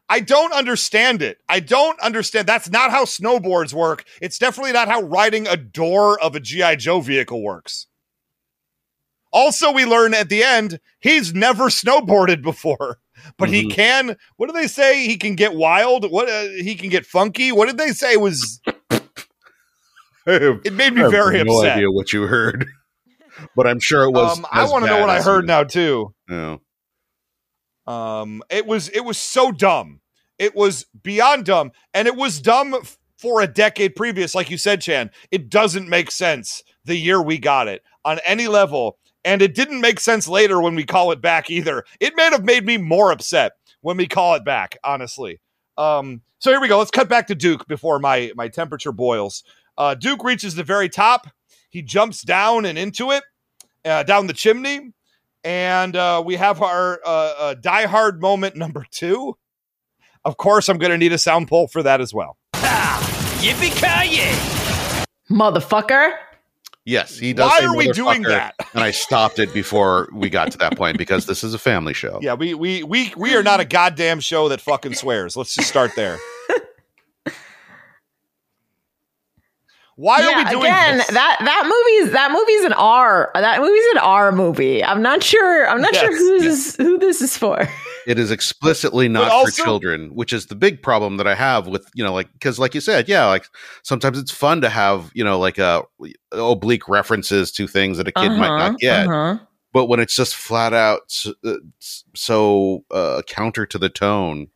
[0.09, 1.39] I don't understand it.
[1.49, 2.47] I don't understand.
[2.47, 4.05] That's not how snowboards work.
[4.23, 7.87] It's definitely not how riding a door of a GI Joe vehicle works.
[9.33, 12.99] Also, we learn at the end he's never snowboarded before,
[13.39, 13.73] but he Mhm.
[13.73, 14.17] can.
[14.37, 15.07] What do they say?
[15.07, 16.11] He can get wild.
[16.11, 17.51] What uh, he can get funky.
[17.53, 18.61] What did they say was?
[20.29, 21.77] It made me I have very no upset.
[21.77, 22.67] idea what you heard,
[23.55, 24.37] but I'm sure it was.
[24.39, 26.15] Um, I want to know what I heard now too.
[26.29, 26.57] Yeah.
[27.87, 30.01] Um, it was it was so dumb.
[30.39, 34.59] It was beyond dumb, and it was dumb f- for a decade previous, like you
[34.59, 35.11] said, Chan.
[35.31, 39.81] It doesn't make sense the year we got it on any level, and it didn't
[39.81, 41.85] make sense later when we call it back either.
[42.01, 45.41] It may have made me more upset when we call it back, honestly.
[45.79, 46.79] Um, so here we go.
[46.79, 49.43] Let's cut back to Duke before my my temperature boils.
[49.79, 51.29] Uh, Duke reaches the very top.
[51.71, 53.23] He jumps down and into it,
[53.85, 54.93] uh, down the chimney
[55.47, 59.37] and uh, we have our uh, uh, Die Hard moment number two.
[60.25, 62.37] Of course, I'm going to need a sound pull for that as well.
[62.55, 66.15] Ah, Yippee ki Motherfucker.
[66.85, 67.49] Yes, he does.
[67.49, 68.55] Why say are we doing that?
[68.75, 71.95] and I stopped it before we got to that point because this is a family
[71.95, 72.19] show.
[72.21, 75.37] Yeah, we we we we are not a goddamn show that fucking swears.
[75.37, 76.19] Let's just start there.
[79.97, 80.99] Why are we Yeah, doing again?
[80.99, 81.07] this?
[81.09, 83.31] That that movie's that movie's an R.
[83.35, 84.85] That movie's an R movie.
[84.85, 85.67] I'm not sure.
[85.69, 87.67] I'm not sure Yes, who this who this is for.
[88.07, 91.67] It is explicitly not also- for children, which is the big problem that I have
[91.67, 93.49] with, you know, like, because like you said, yeah, like
[93.83, 95.83] sometimes it's fun to have, you know, like uh,
[96.31, 99.09] oblique references to things that a kid might Uh-huh, not get.
[99.09, 99.39] uh-huh.
[99.73, 101.55] But when it's just flat out s- uh,
[102.15, 104.51] so uh, counter to the tone,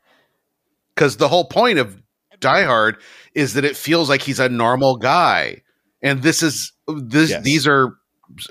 [0.95, 2.01] because the whole point of
[2.41, 2.97] Die Hard
[3.35, 5.63] is that it feels like he's a normal guy,
[6.03, 7.43] and this is this Yes.
[7.45, 7.95] these are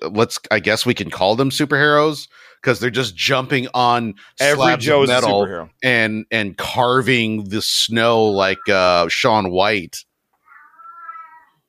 [0.02, 2.28] let's I guess we can call them superheroes
[2.62, 5.70] because they're just jumping on Every slabs Joe of is metal superhero.
[5.84, 9.98] and and carving the snow like uh Shaun White.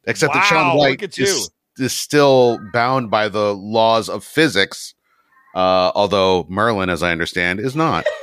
[0.06, 4.94] Except that Shaun White is, is still bound by the laws of physics,
[5.54, 8.04] uh, although Merlin, as I understand, is not.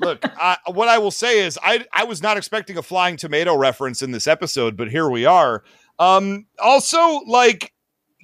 [0.00, 3.56] Look, I, what I will say is, I I was not expecting a flying tomato
[3.56, 5.62] reference in this episode, but here we are.
[5.98, 7.72] Um, also, like,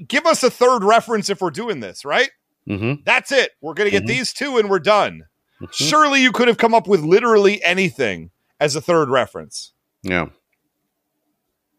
[0.09, 2.31] give us a third reference if we're doing this, right?
[2.69, 3.03] Mm-hmm.
[3.05, 3.53] That's it.
[3.61, 4.09] We're gonna get Mhm.
[4.09, 5.25] these two, and we're done.
[5.61, 5.73] Mhm.
[5.73, 9.73] Surely you could have come up with literally anything as a third reference.
[10.03, 10.27] Yeah.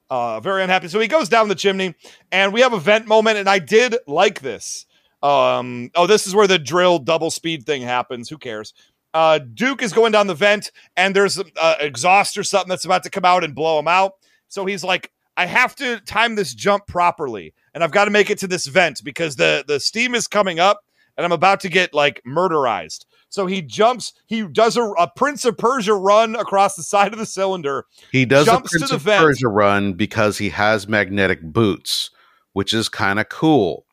[0.10, 0.88] uh, very unhappy.
[0.88, 1.94] So he goes down the chimney,
[2.32, 4.86] and we have a vent moment, and I did like this.
[5.22, 8.30] Um, oh, this is where the drill double speed thing happens.
[8.30, 8.74] Who cares?
[9.18, 13.02] Uh, Duke is going down the vent, and there's uh, exhaust or something that's about
[13.02, 14.12] to come out and blow him out.
[14.48, 18.30] So he's like, I have to time this jump properly, and I've got to make
[18.30, 20.82] it to this vent because the the steam is coming up,
[21.18, 23.06] and I'm about to get like murderized.
[23.30, 24.14] So he jumps.
[24.28, 27.86] He does a, a Prince of Persia run across the side of the cylinder.
[28.12, 29.24] He does a Prince of vent.
[29.24, 32.12] Persia run because he has magnetic boots,
[32.54, 33.88] which is kind of cool.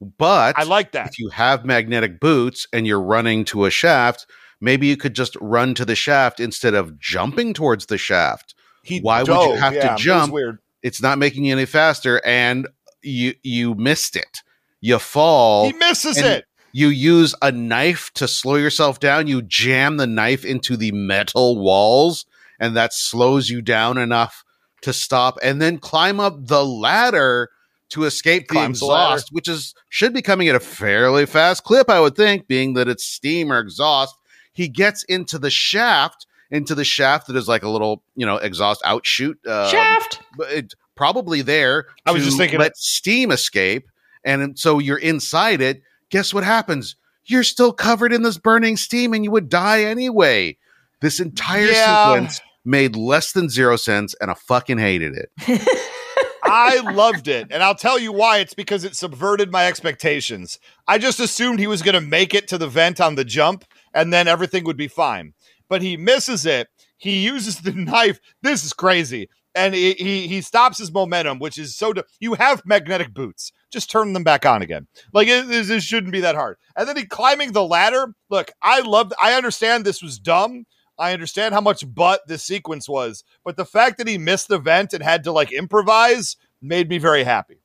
[0.00, 1.08] But I like that.
[1.08, 4.24] if you have magnetic boots and you're running to a shaft,
[4.60, 8.54] maybe you could just run to the shaft instead of jumping towards the shaft.
[8.82, 10.34] He Why would you have Yeah, to jump?
[10.82, 12.68] It's not making you any faster, and
[13.02, 14.42] you you missed it.
[14.80, 15.66] You fall.
[15.66, 16.44] He misses it.
[16.72, 19.26] You use a knife to slow yourself down.
[19.26, 22.26] You jam the knife into the metal walls,
[22.60, 24.44] and that slows you down enough
[24.82, 27.50] to stop, and then climb up the ladder
[27.90, 31.64] to escape the Climbs the exhaust, which is should be coming at a fairly fast
[31.64, 34.14] clip, I would think, being that it's steam or exhaust.
[34.58, 38.38] He gets into the shaft, into the shaft that is like a little, you know,
[38.38, 39.38] exhaust outshoot.
[39.46, 40.20] Um, Shaft.
[40.36, 41.86] but it probably there.
[42.04, 43.88] I was just thinking let steam escape,
[44.24, 45.80] and so you're inside it.
[46.10, 46.96] Guess what happens?
[47.24, 50.56] You're still covered in this burning steam, and you would die anyway.
[51.00, 52.14] This entire Yeah.
[52.14, 55.30] sequence made less than zero sense, and I fucking hated it.
[56.42, 57.46] I loved it.
[57.50, 58.38] And I'll tell you why.
[58.38, 60.58] It's because it subverted my expectations.
[60.88, 63.64] I just assumed he was going to make it to the vent on the jump
[63.94, 65.34] and then everything would be fine.
[65.68, 66.68] But he misses it.
[66.96, 68.20] He uses the knife.
[68.42, 69.28] This is crazy.
[69.54, 71.92] And he, he, he stops his momentum, which is so.
[72.20, 73.52] you have magnetic boots.
[73.70, 74.86] Just turn them back on again.
[75.12, 76.58] Like it, it, it shouldn't be that hard.
[76.76, 78.14] And then he climbing the ladder.
[78.30, 79.12] Look, I love.
[79.20, 80.66] I understand this was dumb.
[80.98, 84.58] I understand how much butt this sequence was, but the fact that he missed the
[84.58, 87.57] vent and had to like improvise made me very happy.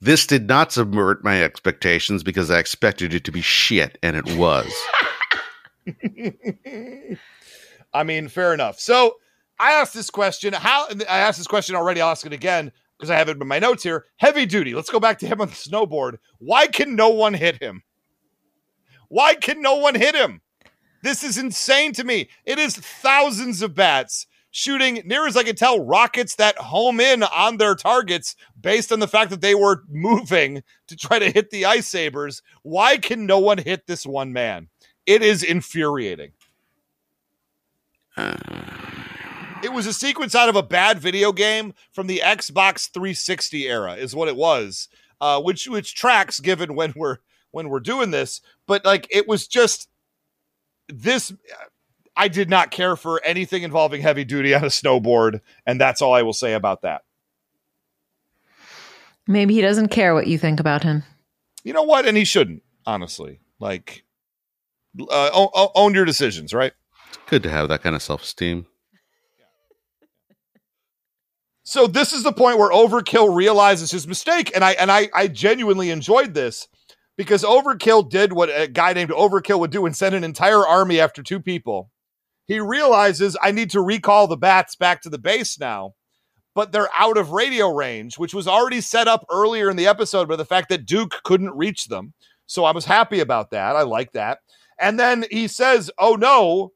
[0.00, 4.36] This did not subvert my expectations because I expected it to be shit, and it
[4.36, 4.72] was.
[7.92, 8.80] I mean, fair enough.
[8.80, 9.16] So
[9.58, 10.54] I asked this question.
[10.54, 12.00] How I asked this question already.
[12.00, 14.06] I'll ask it again because I have it in my notes here.
[14.16, 14.74] Heavy duty.
[14.74, 16.16] Let's go back to him on the snowboard.
[16.38, 17.82] Why can no one hit him?
[19.08, 20.40] Why can no one hit him?
[21.02, 22.28] This is insane to me.
[22.44, 27.22] It is thousands of bats shooting, near as I can tell, rockets that home in
[27.22, 31.50] on their targets based on the fact that they were moving to try to hit
[31.50, 32.42] the ice sabers.
[32.62, 34.68] Why can no one hit this one man?
[35.06, 36.32] It is infuriating.
[39.62, 43.92] It was a sequence out of a bad video game from the Xbox 360 era,
[43.92, 44.88] is what it was.
[45.20, 47.18] Uh, which which tracks given when we're
[47.50, 49.90] when we're doing this, but like it was just
[50.88, 51.32] this.
[52.20, 56.12] I did not care for anything involving heavy duty on a snowboard, and that's all
[56.12, 57.00] I will say about that.
[59.26, 61.02] Maybe he doesn't care what you think about him.
[61.64, 62.04] You know what?
[62.04, 63.40] And he shouldn't, honestly.
[63.58, 64.04] Like,
[65.00, 66.74] uh, o- o- own your decisions, right?
[67.08, 68.66] It's good to have that kind of self esteem.
[71.62, 75.26] So this is the point where Overkill realizes his mistake, and I and I, I
[75.26, 76.68] genuinely enjoyed this
[77.16, 81.00] because Overkill did what a guy named Overkill would do and send an entire army
[81.00, 81.90] after two people.
[82.50, 85.94] He realizes I need to recall the bats back to the base now,
[86.52, 90.28] but they're out of radio range, which was already set up earlier in the episode
[90.28, 92.12] by the fact that Duke couldn't reach them.
[92.46, 93.76] So I was happy about that.
[93.76, 94.40] I like that.
[94.80, 96.72] And then he says, "Oh no,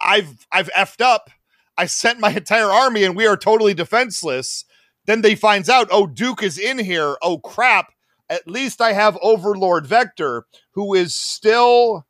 [0.00, 1.30] I've I've effed up.
[1.78, 4.64] I sent my entire army and we are totally defenseless."
[5.06, 7.16] Then they finds out, "Oh, Duke is in here.
[7.22, 7.92] Oh crap.
[8.28, 12.04] At least I have Overlord Vector who is still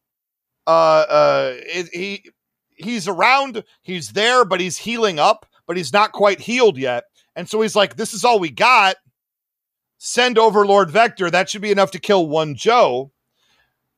[0.67, 1.55] uh uh
[1.93, 2.25] he
[2.77, 7.05] he's around, he's there, but he's healing up, but he's not quite healed yet.
[7.35, 8.97] And so he's like, This is all we got.
[9.99, 11.31] Send Overlord Vector.
[11.31, 13.13] That should be enough to kill one Joe.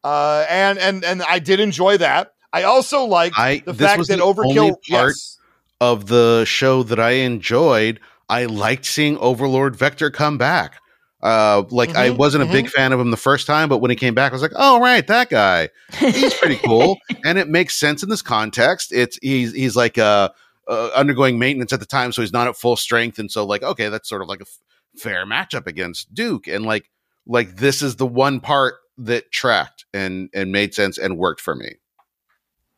[0.03, 2.35] Uh, and and and I did enjoy that.
[2.53, 3.33] I also like
[3.65, 4.69] the fact that the Overkill.
[4.69, 5.39] part Yes,
[5.81, 8.01] of the show that I enjoyed.
[8.29, 10.81] I liked seeing Overlord Vector come back.
[11.25, 13.91] Uh, like I Mhm, wasn't a big fan of him the first time, but when
[13.91, 15.71] he came back, I was like, "Oh right, that guy.
[16.13, 18.93] He's pretty cool," and it makes sense in this context.
[18.93, 20.31] It's he's he's like uh,
[20.69, 23.63] uh undergoing maintenance at the time, so he's not at full strength, and so like
[23.63, 24.59] okay, that's sort of like a f-
[25.01, 26.91] fair matchup against Duke, and like
[27.27, 31.55] like this is the one part that tracked and and made sense and worked for
[31.55, 31.77] me.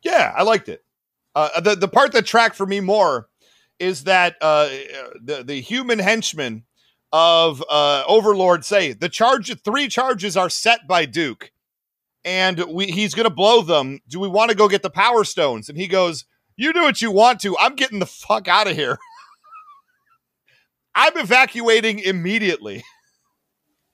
[0.03, 0.83] yeah, I liked it.
[1.35, 3.29] Uh, the the part that tracked for me more
[3.79, 4.67] is that uh,
[5.21, 6.63] the the human henchmen
[7.13, 11.51] of uh, Overlord say the charge three charges are set by Duke,
[12.25, 13.99] and we he's going to blow them.
[14.07, 15.69] Do we want to go get the power stones?
[15.69, 17.57] And he goes, "You do what you want to.
[17.57, 18.97] I'm getting the fuck out of here.
[20.95, 22.83] I'm evacuating immediately."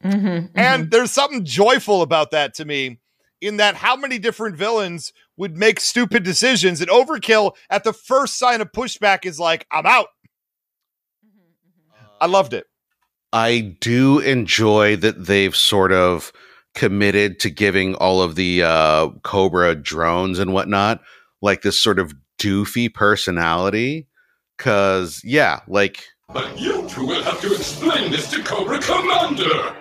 [0.03, 2.99] Mhm, And there's something joyful about that to me,
[3.39, 8.38] in that how many different villains would make stupid decisions and overkill at the first
[8.38, 10.07] sign of pushback is like, I'm out.
[12.20, 12.66] I loved it.
[13.34, 16.31] I do enjoy that they've sort of
[16.75, 21.01] committed to giving all of the uh, Cobra drones and whatnot
[21.41, 24.07] like this sort of doofy personality.
[24.59, 29.75] Cause yeah, like But you two will have to explain this to Cobra Commander!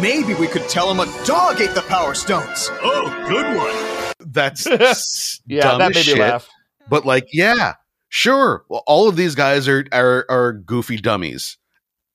[0.00, 2.68] Maybe we could tell him a dog ate the power stones.
[2.82, 4.32] Oh, good one!
[4.32, 6.48] that's s- Yeah, dumb that as made me laugh.
[6.88, 7.74] But like, yeah,
[8.08, 8.64] sure.
[8.68, 11.58] Well, all of these guys are are are goofy dummies,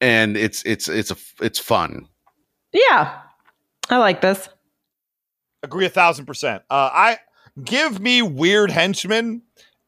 [0.02, 2.08] and it's it's it's a it's fun.
[2.72, 3.22] Yeah.
[3.90, 4.50] I like this.
[5.64, 6.64] Agree a thousand percent.
[6.70, 7.18] Uh, I
[7.64, 9.42] give me weird henchmen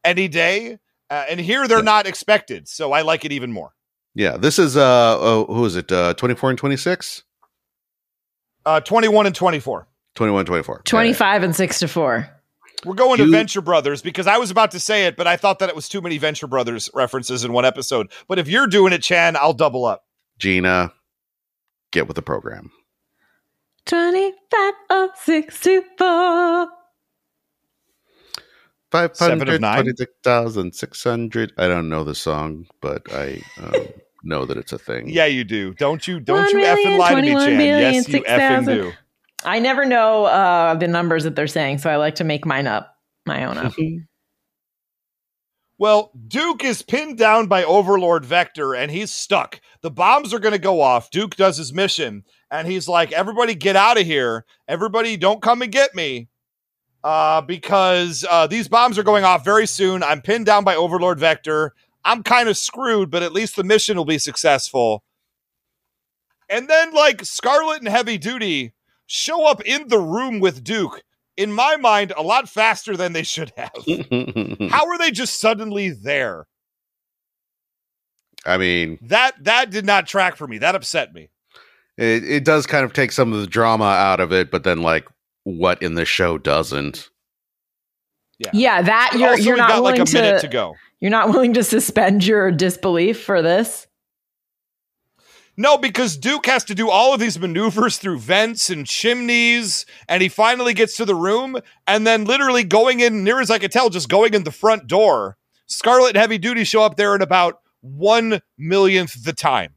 [0.04, 0.78] any day,
[1.10, 3.74] uh, and here they're not expected, so I like it even more.
[4.14, 5.92] Yeah, this is uh oh, who is it?
[5.92, 7.24] Uh 24 and 26?
[8.66, 9.86] Uh, 21 and 24.
[10.14, 10.82] 21 24.
[10.84, 12.28] 25 and 6 to 4.
[12.84, 15.58] We're going to Venture Brothers because I was about to say it, but I thought
[15.58, 18.10] that it was too many Venture Brothers references in one episode.
[18.28, 20.04] But if you're doing it, Chan, I'll double up.
[20.38, 20.92] Gina,
[21.90, 22.70] get with the program.
[23.86, 26.68] 25 of 6 to 4.
[29.12, 31.52] Seven of 526,600.
[31.58, 33.74] I don't know the song, but I um,
[34.24, 35.08] know that it's a thing.
[35.08, 35.74] Yeah, you do.
[35.74, 36.20] Don't you?
[36.20, 37.56] Don't One you effing million, lie to me, Chan?
[37.56, 38.40] million, Yes, you 6,000.
[38.40, 38.92] effing do.
[39.44, 42.66] I never know uh, the numbers that they're saying, so I like to make mine
[42.66, 42.94] up,
[43.26, 43.74] my own up.
[45.80, 49.60] Well, Duke is pinned down by Overlord Vector and he's stuck.
[49.80, 51.12] The bombs are going to go off.
[51.12, 54.44] Duke does his mission and he's like, everybody get out of here.
[54.66, 56.28] Everybody don't come and get me.
[57.04, 60.02] Uh, because uh, these bombs are going off very soon.
[60.02, 61.72] I'm pinned down by Overlord Vector.
[62.04, 65.04] I'm kind of screwed, but at least the mission will be successful.
[66.48, 68.72] And then, like, Scarlett and Heavy Duty
[69.08, 71.02] show up in the room with Duke,
[71.36, 73.72] in my mind, a lot faster than they should have.
[74.70, 76.46] How are they just suddenly there?
[78.46, 80.58] I mean, That that did not track for me.
[80.58, 81.28] That upset me.
[81.96, 84.82] it, it does kind of take some of the drama out of it, but then,
[84.82, 85.08] like,
[85.42, 87.10] what in the show doesn't?
[88.38, 90.76] Yeah, yeah that you're also, you're not got like willing a minute to, to go.
[91.00, 93.87] You're not willing to suspend your disbelief for this.
[95.60, 100.22] No, because Duke has to do all of these maneuvers through vents and chimneys, and
[100.22, 103.72] he finally gets to the room, and then literally going in, near as I could
[103.72, 105.36] tell, just going in the front door.
[105.66, 109.74] Scarlett and Heavy Duty show up there in about one millionth the time.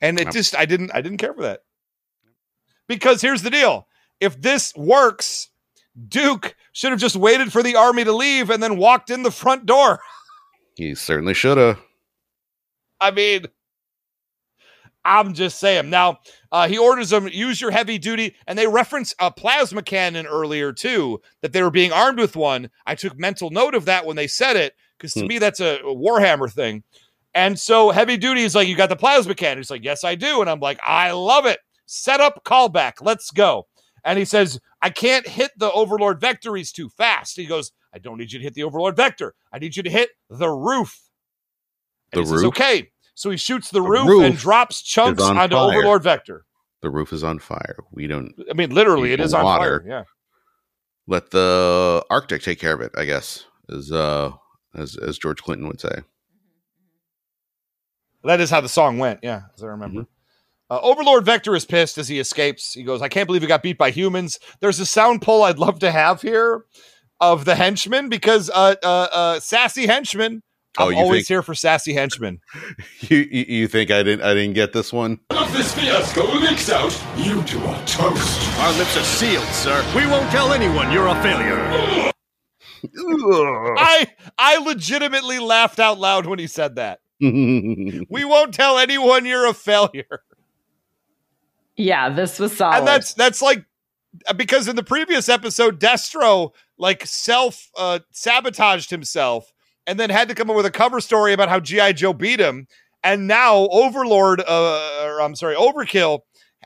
[0.00, 1.60] And it just I didn't I didn't care for that.
[2.88, 3.88] Because here's the deal.
[4.20, 5.50] If this works,
[6.08, 9.30] Duke should have just waited for the army to leave and then walked in the
[9.30, 10.00] front door.
[10.76, 11.78] He certainly should have.
[13.00, 13.46] I mean,
[15.04, 15.88] I'm just saying.
[15.88, 16.18] Now,
[16.50, 20.72] uh, he orders them use your heavy duty, and they reference a plasma cannon earlier
[20.72, 21.20] too.
[21.42, 22.70] That they were being armed with one.
[22.86, 25.28] I took mental note of that when they said it because to Hmm.
[25.28, 26.82] me that's a, a Warhammer thing.
[27.34, 29.58] And so heavy duty is like, you got the plasma cannon.
[29.58, 30.40] He's like, yes, I do.
[30.40, 31.60] And I'm like, I love it.
[31.84, 32.94] Set up callback.
[33.02, 33.66] Let's go.
[34.04, 36.56] And he says, I can't hit the Overlord vector.
[36.56, 37.36] He's too fast.
[37.36, 39.34] He goes, I don't need you to hit the Overlord Vector.
[39.52, 41.00] I need you to hit the roof.
[42.16, 42.48] The he says, roof?
[42.48, 42.90] okay.
[43.14, 45.72] So he shoots the, The roof, roof and drops chunks on onto fire.
[45.78, 46.44] Overlord Vector.
[46.82, 47.76] The roof is on fire.
[47.90, 49.80] We don't I mean, literally, it is Need on water.
[49.80, 49.88] fire.
[49.88, 50.02] Yeah.
[51.06, 52.92] let the Arctic take care of it.
[52.96, 53.44] I guess
[53.74, 54.32] as uh
[54.74, 56.02] as as George Clinton would say.
[58.24, 59.20] That is how the song went.
[59.22, 60.00] Yeah, as I remember.
[60.02, 60.10] Mm-hmm.
[60.74, 62.72] Uh, Overlord Vector is pissed as he escapes.
[62.74, 64.40] He goes, I can't believe he got beat by humans.
[64.60, 66.64] There's a sound pull I'd love to have here
[67.20, 70.42] of the henchman because uh, uh, uh, sassy henchman.
[70.78, 72.40] Oh, I'm you always think- here for sassy henchmen.
[73.00, 75.20] You, you you think I didn't I didn't get this one?
[75.30, 78.58] If this fiasco leaks out, you two are toast.
[78.58, 79.84] Our lips are sealed, sir.
[79.94, 82.12] We won't tell anyone you're a failure.
[83.78, 84.06] I
[84.38, 87.00] I legitimately laughed out loud when he said that.
[87.20, 90.22] We won't tell anyone you're a failure.
[91.76, 92.78] Yeah, this was solid.
[92.78, 93.64] and that's that's like
[94.36, 99.52] because in the previous episode destro like self uh sabotaged himself
[99.86, 102.40] and then had to come up with a cover story about how gi joe beat
[102.40, 102.66] him.
[103.02, 106.20] And now overlord uh or i'm sorry overkill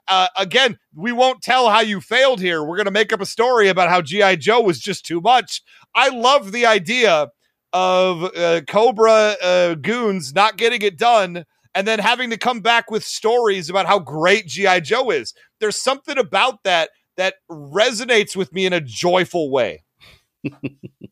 [0.09, 2.65] uh, again we won't tell how you failed here.
[2.65, 5.63] We're going to make up a story about how gi joe was just too much.
[5.95, 7.29] I love the idea
[7.73, 11.45] of uh, cobra uh, goons not getting it done
[11.75, 15.35] and then having to come back with stories about how great GI Joe is.
[15.61, 19.85] There's something about that that resonates with me in a joyful way.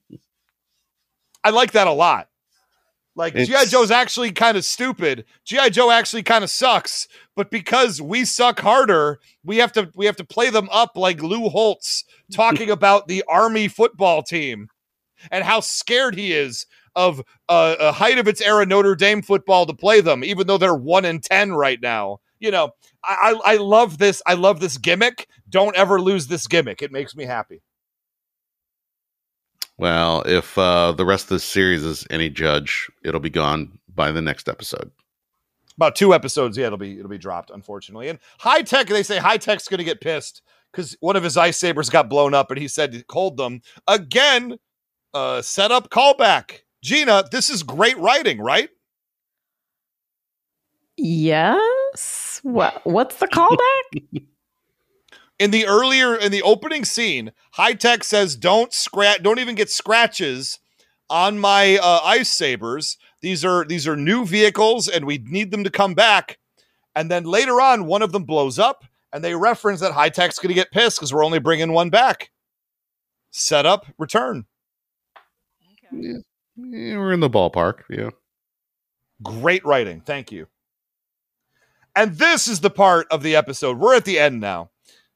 [1.49, 2.29] I like that a lot.
[3.17, 5.25] Like GI Joe's actually kind of stupid.
[5.47, 10.05] GI Joe actually kind of sucks, but because we suck harder, we have to we
[10.05, 14.69] have to play them up like Lou Holtz talking about the Army football team
[15.31, 19.65] and how scared he is of uh, a height of its era Notre Dame football
[19.65, 22.19] to play them, even though they're one in ten right now.
[22.41, 22.73] You know,
[23.03, 24.21] I, I I love this.
[24.27, 25.27] I love this gimmick.
[25.49, 26.83] Don't ever lose this gimmick.
[26.83, 27.63] It makes me happy.
[29.79, 34.11] Well, if uh, the rest of the series is any judge, it'll be gone by
[34.11, 34.91] the next episode.
[35.77, 38.09] About two episodes, yeah, it'll be it'll be dropped, unfortunately.
[38.09, 41.89] And Hi-Tech, they say Hi-Tech's going to get pissed because one of his ice sabers
[41.89, 44.59] got blown up, and he said to hold them again.
[45.15, 46.59] Uh, set up callback.
[46.83, 48.69] Gina, this is great writing, right?
[50.97, 52.41] yes.
[52.43, 52.85] What?
[52.85, 54.27] What's the callback?
[55.39, 60.59] in the earlier in the opening scene, Hi-Tech says, "Don't scratch, don't even get scratches
[61.09, 62.99] on my uh, ice sabers.
[63.21, 66.39] These are these are new vehicles, and we need them to come back."
[66.95, 70.49] And then later on, one of them blows up, and they reference that Hi-Tech's going
[70.49, 72.31] to get pissed because we're only bringing one back.
[73.31, 74.47] Set up, return.
[75.93, 76.19] Yeah,
[76.57, 77.83] we're in the ballpark.
[77.89, 78.11] Yeah.
[79.23, 80.01] Great writing.
[80.01, 80.49] Thank you.
[81.95, 83.79] And this is the part of the episode.
[83.79, 84.71] We're at the end now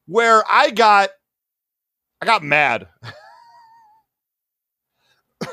[0.07, 1.11] where I got
[2.21, 2.89] I got mad.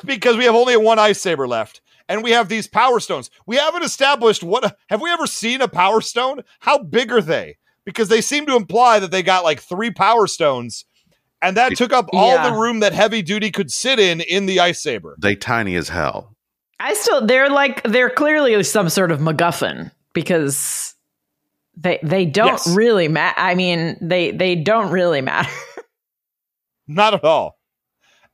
[0.06, 3.30] because we have only one ice saber left and we have these power stones.
[3.46, 6.42] We haven't established what have we ever seen a power stone?
[6.60, 7.58] How big are they?
[7.86, 10.86] Because they seem to imply that they got like 3 power stones
[11.42, 12.50] and that took up all Yeah.
[12.52, 15.16] the room that heavy duty could sit in in the ice saber.
[15.20, 16.36] They tiny as hell.
[16.80, 20.94] I still they're like they're clearly some sort of MacGuffin because
[21.82, 22.76] they they don't Yes.
[22.76, 23.40] really matter.
[23.40, 25.50] I mean, they they don't really matter.
[26.88, 27.58] Not at all.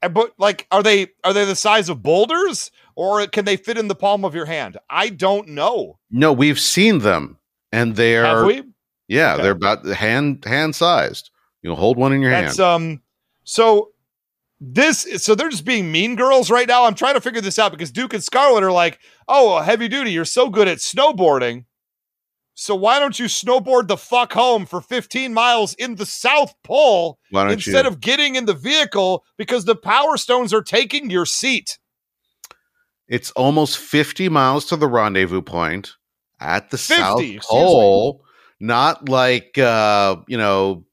[0.02, 3.88] But like, are they are they the size of boulders, or can they fit in
[3.88, 4.78] the palm of your hand?
[4.90, 6.00] I don't know.
[6.12, 7.38] No, we've seen them,
[7.72, 8.38] and they are.
[8.38, 8.64] Have we?
[9.08, 9.44] Yeah, Okay.
[9.44, 11.32] they're about hand hand sized.
[11.64, 12.84] You know, hold one in your That's hand.
[12.94, 13.02] um.
[13.44, 13.92] So
[14.60, 16.86] this so they're just being mean girls right now.
[16.86, 20.12] I'm trying to figure this out because Duke and Scarlett are like, oh, heavy duty,
[20.12, 21.66] you're so good at snowboarding.
[22.56, 27.20] So why don't you snowboard the fuck home for 15 miles in the South Pole
[27.32, 27.92] instead you?
[27.92, 31.78] of getting in the vehicle because the power stones are taking your seat?
[33.10, 35.92] It's almost 50 miles to the rendezvous point
[36.40, 37.44] at the 50, South.
[37.44, 38.26] Pole,
[38.62, 40.86] not like uh, you know,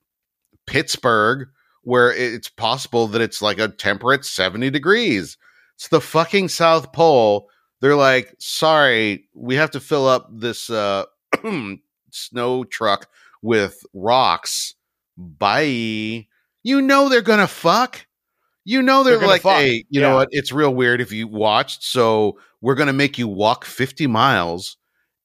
[0.67, 1.49] Pittsburgh
[1.83, 5.37] where it's possible that it's like a temperate 70 degrees.
[5.77, 7.49] It's the fucking South Pole.
[7.81, 11.05] They're like, "Sorry, we have to fill up this uh
[12.11, 13.09] snow truck
[13.43, 14.75] with rocks."
[15.17, 16.27] Bye.
[16.63, 18.07] You know they're going to fuck.
[18.65, 19.57] You know they're, They're like, fuck.
[19.61, 20.09] hey, you Yeah.
[20.09, 20.29] know what?
[20.31, 21.83] It's real weird if you watched.
[21.83, 24.77] So we're gonna make you walk 50 miles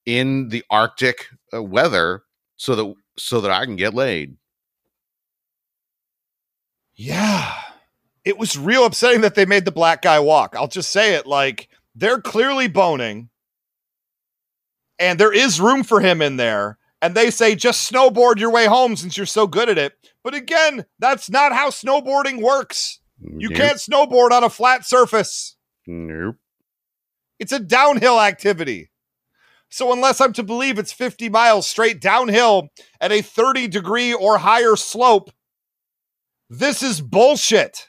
[0.07, 2.23] in the Arctic uh, weather
[2.55, 4.35] so that so that I can get laid.
[6.95, 7.53] Yeah.
[8.25, 10.55] It was real upsetting that they made the black guy walk.
[10.57, 13.29] I'll just say it like they're clearly boning
[14.99, 16.77] and there is room for him in there.
[17.01, 19.93] And they say just snowboard your way home since you're so good at it.
[20.23, 22.99] But again, that's not how snowboarding works.
[23.21, 23.57] You Nope.
[23.57, 25.55] can't snowboard on a flat surface.
[25.85, 26.37] Nope.
[27.39, 28.89] It's a downhill activity.
[29.69, 32.69] So, unless I'm to believe it's 50 miles straight downhill
[33.01, 35.29] at a 30 degree or higher slope,
[36.49, 37.87] this is bullshit.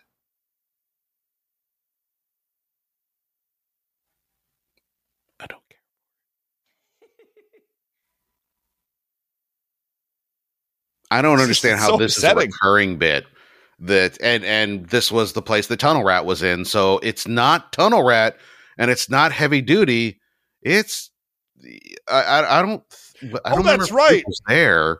[11.11, 12.45] I don't understand how so this is upsetting.
[12.45, 13.25] a recurring bit
[13.81, 16.65] that and and this was the place the tunnel rat was in.
[16.65, 18.37] So it's not tunnel rat
[18.77, 20.21] and it's not heavy duty.
[20.63, 21.11] It's
[22.09, 22.83] I I, I don't
[23.23, 24.19] I Oh, don't that's remember if right.
[24.21, 24.99] it was there,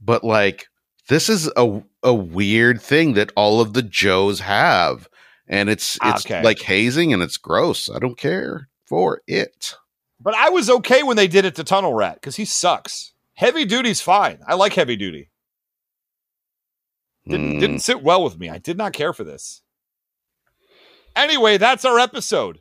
[0.00, 0.66] but like
[1.08, 5.08] this is a a weird thing that all of the Joes have,
[5.46, 6.42] and it's ah, it's Okay.
[6.42, 7.90] like hazing and it's gross.
[7.90, 9.74] I don't care for it.
[10.20, 13.12] But I was okay when they did it to Tunnel Rat because he sucks.
[13.38, 14.40] Heavy duty's fine.
[14.48, 15.30] I like heavy duty.
[17.24, 17.58] Didn't Hmm.
[17.60, 18.50] didn't sit well with me.
[18.50, 19.62] I did not care for this.
[21.14, 22.60] Anyway, that's our episode.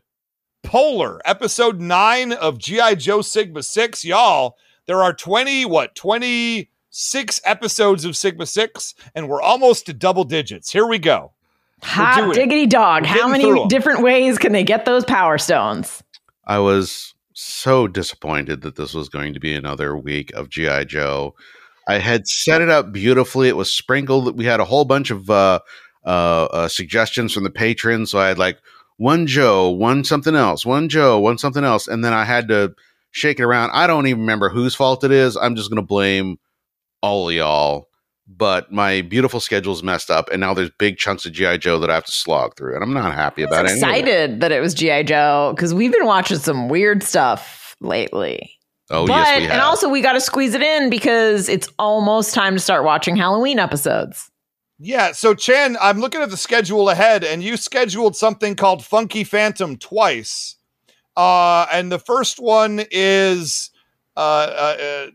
[0.63, 2.93] Polar, episode nine of G.I.
[2.95, 4.05] Joe Sigma 6.
[4.05, 4.55] Y'all,
[4.85, 10.71] there are 20, what, 26 episodes of Sigma 6, and we're almost to double digits.
[10.71, 11.33] Here we go.
[11.81, 12.33] doing Hot it.
[12.35, 13.05] diggity dog.
[13.07, 16.03] How many different ways can they get those power stones?
[16.45, 21.35] I was so disappointed that this was going to be another week of GI Joe.
[21.87, 23.47] I had set it up beautifully.
[23.47, 24.35] It was sprinkled.
[24.35, 25.59] We had a whole bunch of uh,
[26.03, 28.09] uh, uh, suggestions from the patrons.
[28.09, 28.57] So I had like
[28.97, 32.73] one Joe, one something else, one Joe, one something else, and then I had to
[33.11, 33.69] shake it around.
[33.71, 35.37] I don't even remember whose fault it is.
[35.37, 36.39] I'm just going to blame
[37.03, 37.87] all y'all.
[38.27, 41.89] But my beautiful schedule's messed up, and now there's big chunks of GI Joe that
[41.89, 43.71] I have to slog through, and I'm not happy about it.
[43.71, 48.51] Excited that it was GI Joe because we've been watching some weird stuff lately.
[48.89, 49.51] Oh but yes, we have.
[49.51, 53.15] and also we got to squeeze it in because it's almost time to start watching
[53.15, 54.29] Halloween episodes.
[54.79, 59.23] Yeah, so Chan, I'm looking at the schedule ahead, and you scheduled something called Funky
[59.23, 60.55] Phantom twice.
[61.15, 63.71] Uh, and the first one is
[64.15, 65.07] uh, uh, uh,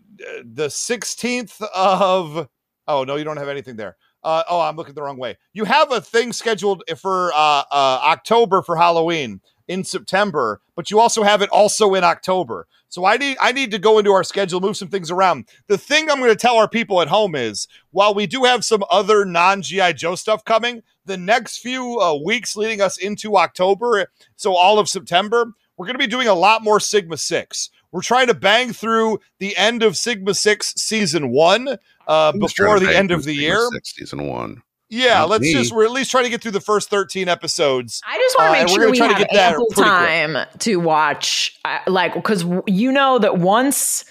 [0.45, 2.49] the 16th of.
[2.87, 3.97] Oh, no, you don't have anything there.
[4.25, 5.37] Uh, oh, I'm looking the wrong way.
[5.53, 11.01] You have a thing scheduled for uh, uh, October for Halloween in September, but you
[11.01, 12.67] also have it also in October.
[12.89, 15.49] So I need I need to go into our schedule, move some things around.
[15.67, 18.65] The thing I'm going to tell our people at home is, while we do have
[18.65, 23.37] some other non GI Joe stuff coming, the next few uh, weeks leading us into
[23.37, 27.71] October, so all of September, we're going to be doing a lot more Sigma Six.
[27.93, 31.77] We're trying to bang through the end of Sigma Six season one
[32.09, 33.69] uh, before the end of the Sigma year.
[33.73, 34.63] Six, season one.
[34.89, 35.53] Yeah, Not let's me.
[35.55, 38.03] just we're at least trying to get through the first 13 episodes.
[38.07, 39.31] I just want Uh, to and make we're sure gonna we try to have get
[39.33, 39.97] that ample pretty quick.
[39.97, 44.05] time to watch, uh, like, because you know that once,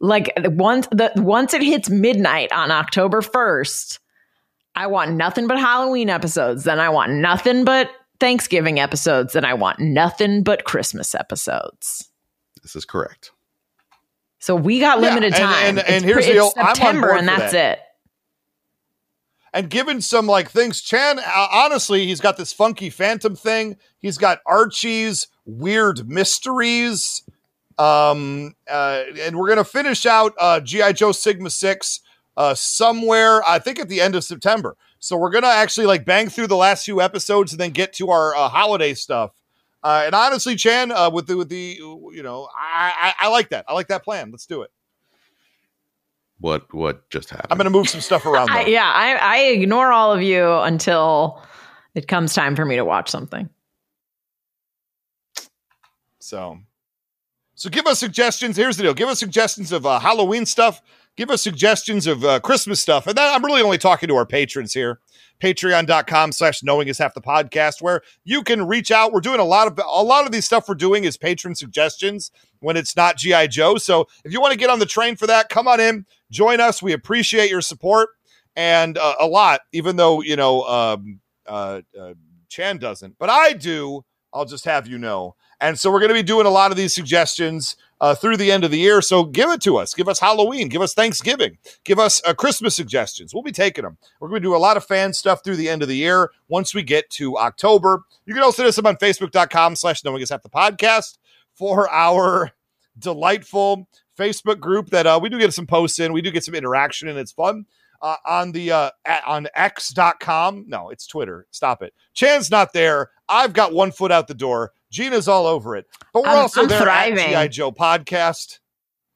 [0.00, 3.98] like, once the once it hits midnight on October first,
[4.74, 6.64] I want nothing but Halloween episodes.
[6.64, 9.34] Then I want nothing but Thanksgiving episodes.
[9.34, 12.08] Then I want nothing but Christmas episodes.
[12.62, 13.32] This is correct.
[14.38, 15.64] So we got Yeah, limited and- time.
[15.66, 17.78] and- and It's here's pre- the deal, it's I'm on September, board and that's that.
[17.78, 17.82] it.
[19.54, 24.16] and given some like things chan uh, honestly he's got this funky phantom thing he's
[24.16, 27.22] got archie's weird mysteries
[27.78, 32.00] um uh and we're gonna finish out uh gi joe sigma 6
[32.38, 36.30] uh somewhere i think at the end of september so we're gonna actually like bang
[36.30, 39.32] through the last few episodes and then get to our uh, holiday stuff
[39.82, 43.50] uh, and honestly, Chan, uh, with the with the you know, I, I I like
[43.50, 43.64] that.
[43.68, 44.30] I like that plan.
[44.30, 44.70] Let's do it.
[46.38, 47.48] What what just happened?
[47.50, 48.50] I'm going to move some stuff around.
[48.50, 51.40] I, yeah, I, I ignore all of you until
[51.94, 53.48] it comes time for me to watch something.
[56.18, 56.58] So,
[57.54, 58.56] so give us suggestions.
[58.56, 60.82] Here's the deal: give us suggestions of uh, Halloween stuff.
[61.16, 64.26] Give us suggestions of uh, Christmas stuff, and then I'm really only talking to our
[64.26, 64.98] patrons here.
[65.42, 69.12] Patreon.com/slash Knowing Is Half the Podcast, where you can reach out.
[69.12, 70.68] We're doing a lot of a lot of these stuff.
[70.68, 73.76] We're doing is patron suggestions when it's not GI Joe.
[73.76, 76.60] So if you want to get on the train for that, come on in, join
[76.60, 76.80] us.
[76.80, 78.10] We appreciate your support
[78.54, 79.62] and uh, a lot.
[79.72, 82.14] Even though you know um, uh, uh,
[82.48, 84.04] Chan doesn't, but I do.
[84.32, 85.34] I'll just have you know.
[85.60, 88.50] And so we're going to be doing a lot of these suggestions uh, through the
[88.50, 89.00] end of the year.
[89.00, 89.94] So give it to us.
[89.94, 90.68] Give us Halloween.
[90.68, 91.56] Give us Thanksgiving.
[91.84, 93.32] Give us uh, Christmas suggestions.
[93.32, 93.96] We'll be taking them.
[94.18, 96.32] We're going to do a lot of fan stuff through the end of the year.
[96.48, 100.20] Once we get to October, you can also hit us up on Facebook.com slash Knowing
[100.20, 101.18] Is Half the Podcast
[101.54, 102.50] for our
[102.98, 103.88] delightful
[104.18, 106.12] Facebook group that uh, we do get some posts in.
[106.12, 107.66] We do get some interaction and it's fun.
[108.00, 110.64] Uh, on the uh, at, on x.com.
[110.66, 111.46] No, it's Twitter.
[111.52, 111.94] Stop it.
[112.14, 113.10] Chan's not there.
[113.28, 114.72] I've got one foot out the door.
[114.92, 115.86] Gina's all over it.
[116.12, 117.34] But we're I'm- also I'm there thriving.
[117.34, 118.58] at GI Joe podcast.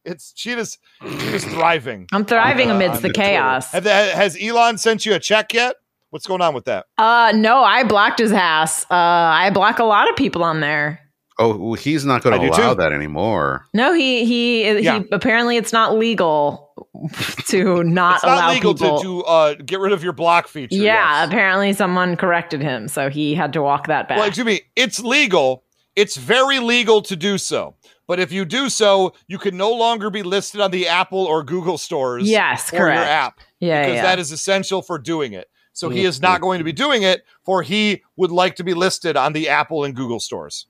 [0.04, 2.06] It's Gina's Gina's thriving.
[2.12, 3.70] I'm thriving on, uh, amidst on the chaos.
[3.72, 5.76] Have has Elon sent you a check yet?
[6.10, 6.86] What's going on with that?
[6.96, 8.84] Uh, no, I blocked his ass.
[8.84, 11.00] Uh, I block a lot of people on there.
[11.38, 12.76] Oh, well, he's not going to do allow too.
[12.80, 13.66] that anymore.
[13.74, 15.00] No, he he Yeah.
[15.00, 15.08] he.
[15.12, 16.70] Apparently, it's not legal
[17.48, 18.98] to not It's allow not legal people.
[19.00, 20.76] to, to uh, get rid of your block feature.
[20.76, 21.28] yeah, yes.
[21.28, 24.16] apparently someone corrected him, so he had to walk that back.
[24.18, 24.60] Well, excuse me.
[24.76, 25.64] It's legal.
[25.96, 27.74] It's very legal to do so.
[28.06, 31.42] But if you do so, you can no longer be listed on the Apple or
[31.42, 32.28] Google stores.
[32.28, 33.00] Yes, correct.
[33.00, 33.40] your app.
[33.58, 34.02] Yeah, because yeah.
[34.02, 35.48] that is essential for doing it.
[35.72, 38.72] So he is not going to be doing it, for he would like to be
[38.72, 40.66] listed on the Apple and Google stores.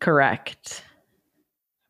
[0.00, 0.82] Correct.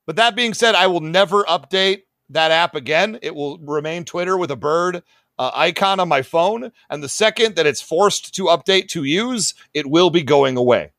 [0.06, 3.18] But that being said, I will never update that app again.
[3.22, 5.02] It will remain Twitter with a bird
[5.38, 6.72] uh, icon on my phone.
[6.90, 10.92] And the second that it's forced to update to use, it will be going away.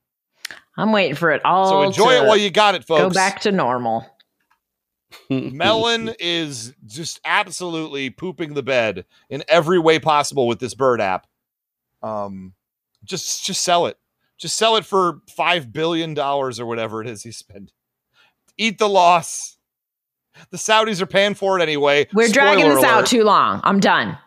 [0.78, 1.70] I'm waiting for it all.
[1.70, 3.02] so enjoy to it while you got it, folks.
[3.02, 4.06] Go back to normal.
[5.30, 11.28] Melon is just absolutely pooping the bed in every way possible with this bird app.
[12.02, 12.54] Um,
[13.04, 13.98] just just sell it.
[14.38, 17.72] Just sell it for five billion dollars or whatever it is he spent.
[18.58, 19.58] Eat the loss.
[20.50, 22.08] The Saudis are paying for it anyway.
[22.12, 23.62] We're dragging Spoiler this out too long.
[23.64, 24.18] I'm done.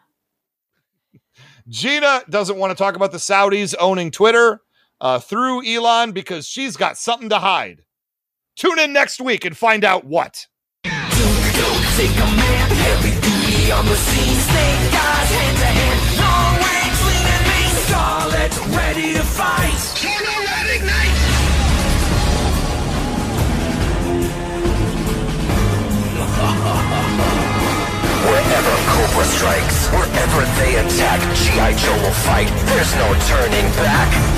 [1.69, 4.61] Gina doesn't want to talk about the Saudis owning Twitter
[5.01, 7.83] uh, through Elon because she's got something to hide.
[8.57, 10.47] Tune in next week and find out what.
[28.27, 31.75] Wherever Cobra strikes, wherever they attack, G.I.
[31.75, 32.49] Joe will fight.
[32.67, 34.36] There's no turning back.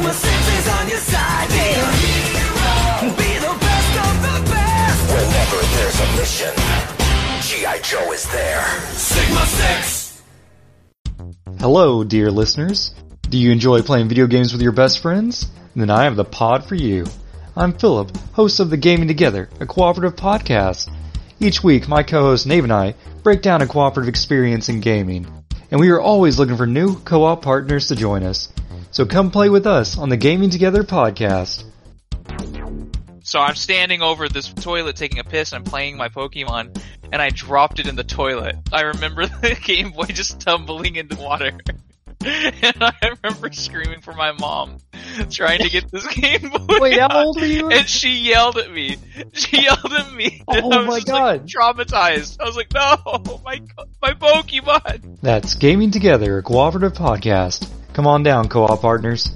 [0.00, 1.48] Sigma 6 is on your side.
[1.48, 3.16] Be a hero.
[3.16, 5.00] Be the best of the best.
[5.12, 6.54] Whenever there's a mission,
[7.42, 7.80] G.I.
[7.82, 8.64] Joe is there.
[8.92, 10.22] Sigma 6.
[11.58, 12.94] Hello, dear listeners.
[13.28, 15.48] Do you enjoy playing video games with your best friends?
[15.76, 17.06] Then I have the pod for you.
[17.54, 20.90] I'm Philip, host of the Gaming Together, a cooperative podcast.
[21.42, 25.26] Each week, my co-host Nave and I break down a cooperative experience in gaming,
[25.70, 28.52] and we are always looking for new co-op partners to join us.
[28.90, 31.64] So come play with us on the Gaming Together podcast.
[33.22, 36.78] So I'm standing over this toilet taking a piss and I'm playing my Pokemon
[37.10, 38.56] and I dropped it in the toilet.
[38.70, 41.52] I remember the Game Boy just tumbling into water.
[42.62, 42.92] And I
[43.22, 44.76] remember screaming for my mom,
[45.30, 46.78] trying to get this Game Boy.
[46.78, 47.70] Wait, how old were you?
[47.70, 48.96] And she yelled at me.
[49.32, 50.42] She yelled at me.
[50.46, 51.48] Oh and Oh I was my just, like, God.
[51.48, 52.36] traumatized.
[52.40, 53.60] I was like, no, my
[54.02, 55.18] my Pokemon.
[55.22, 57.66] That's Gaming Together, a cooperative podcast.
[57.94, 59.30] Come on down, co-op partners.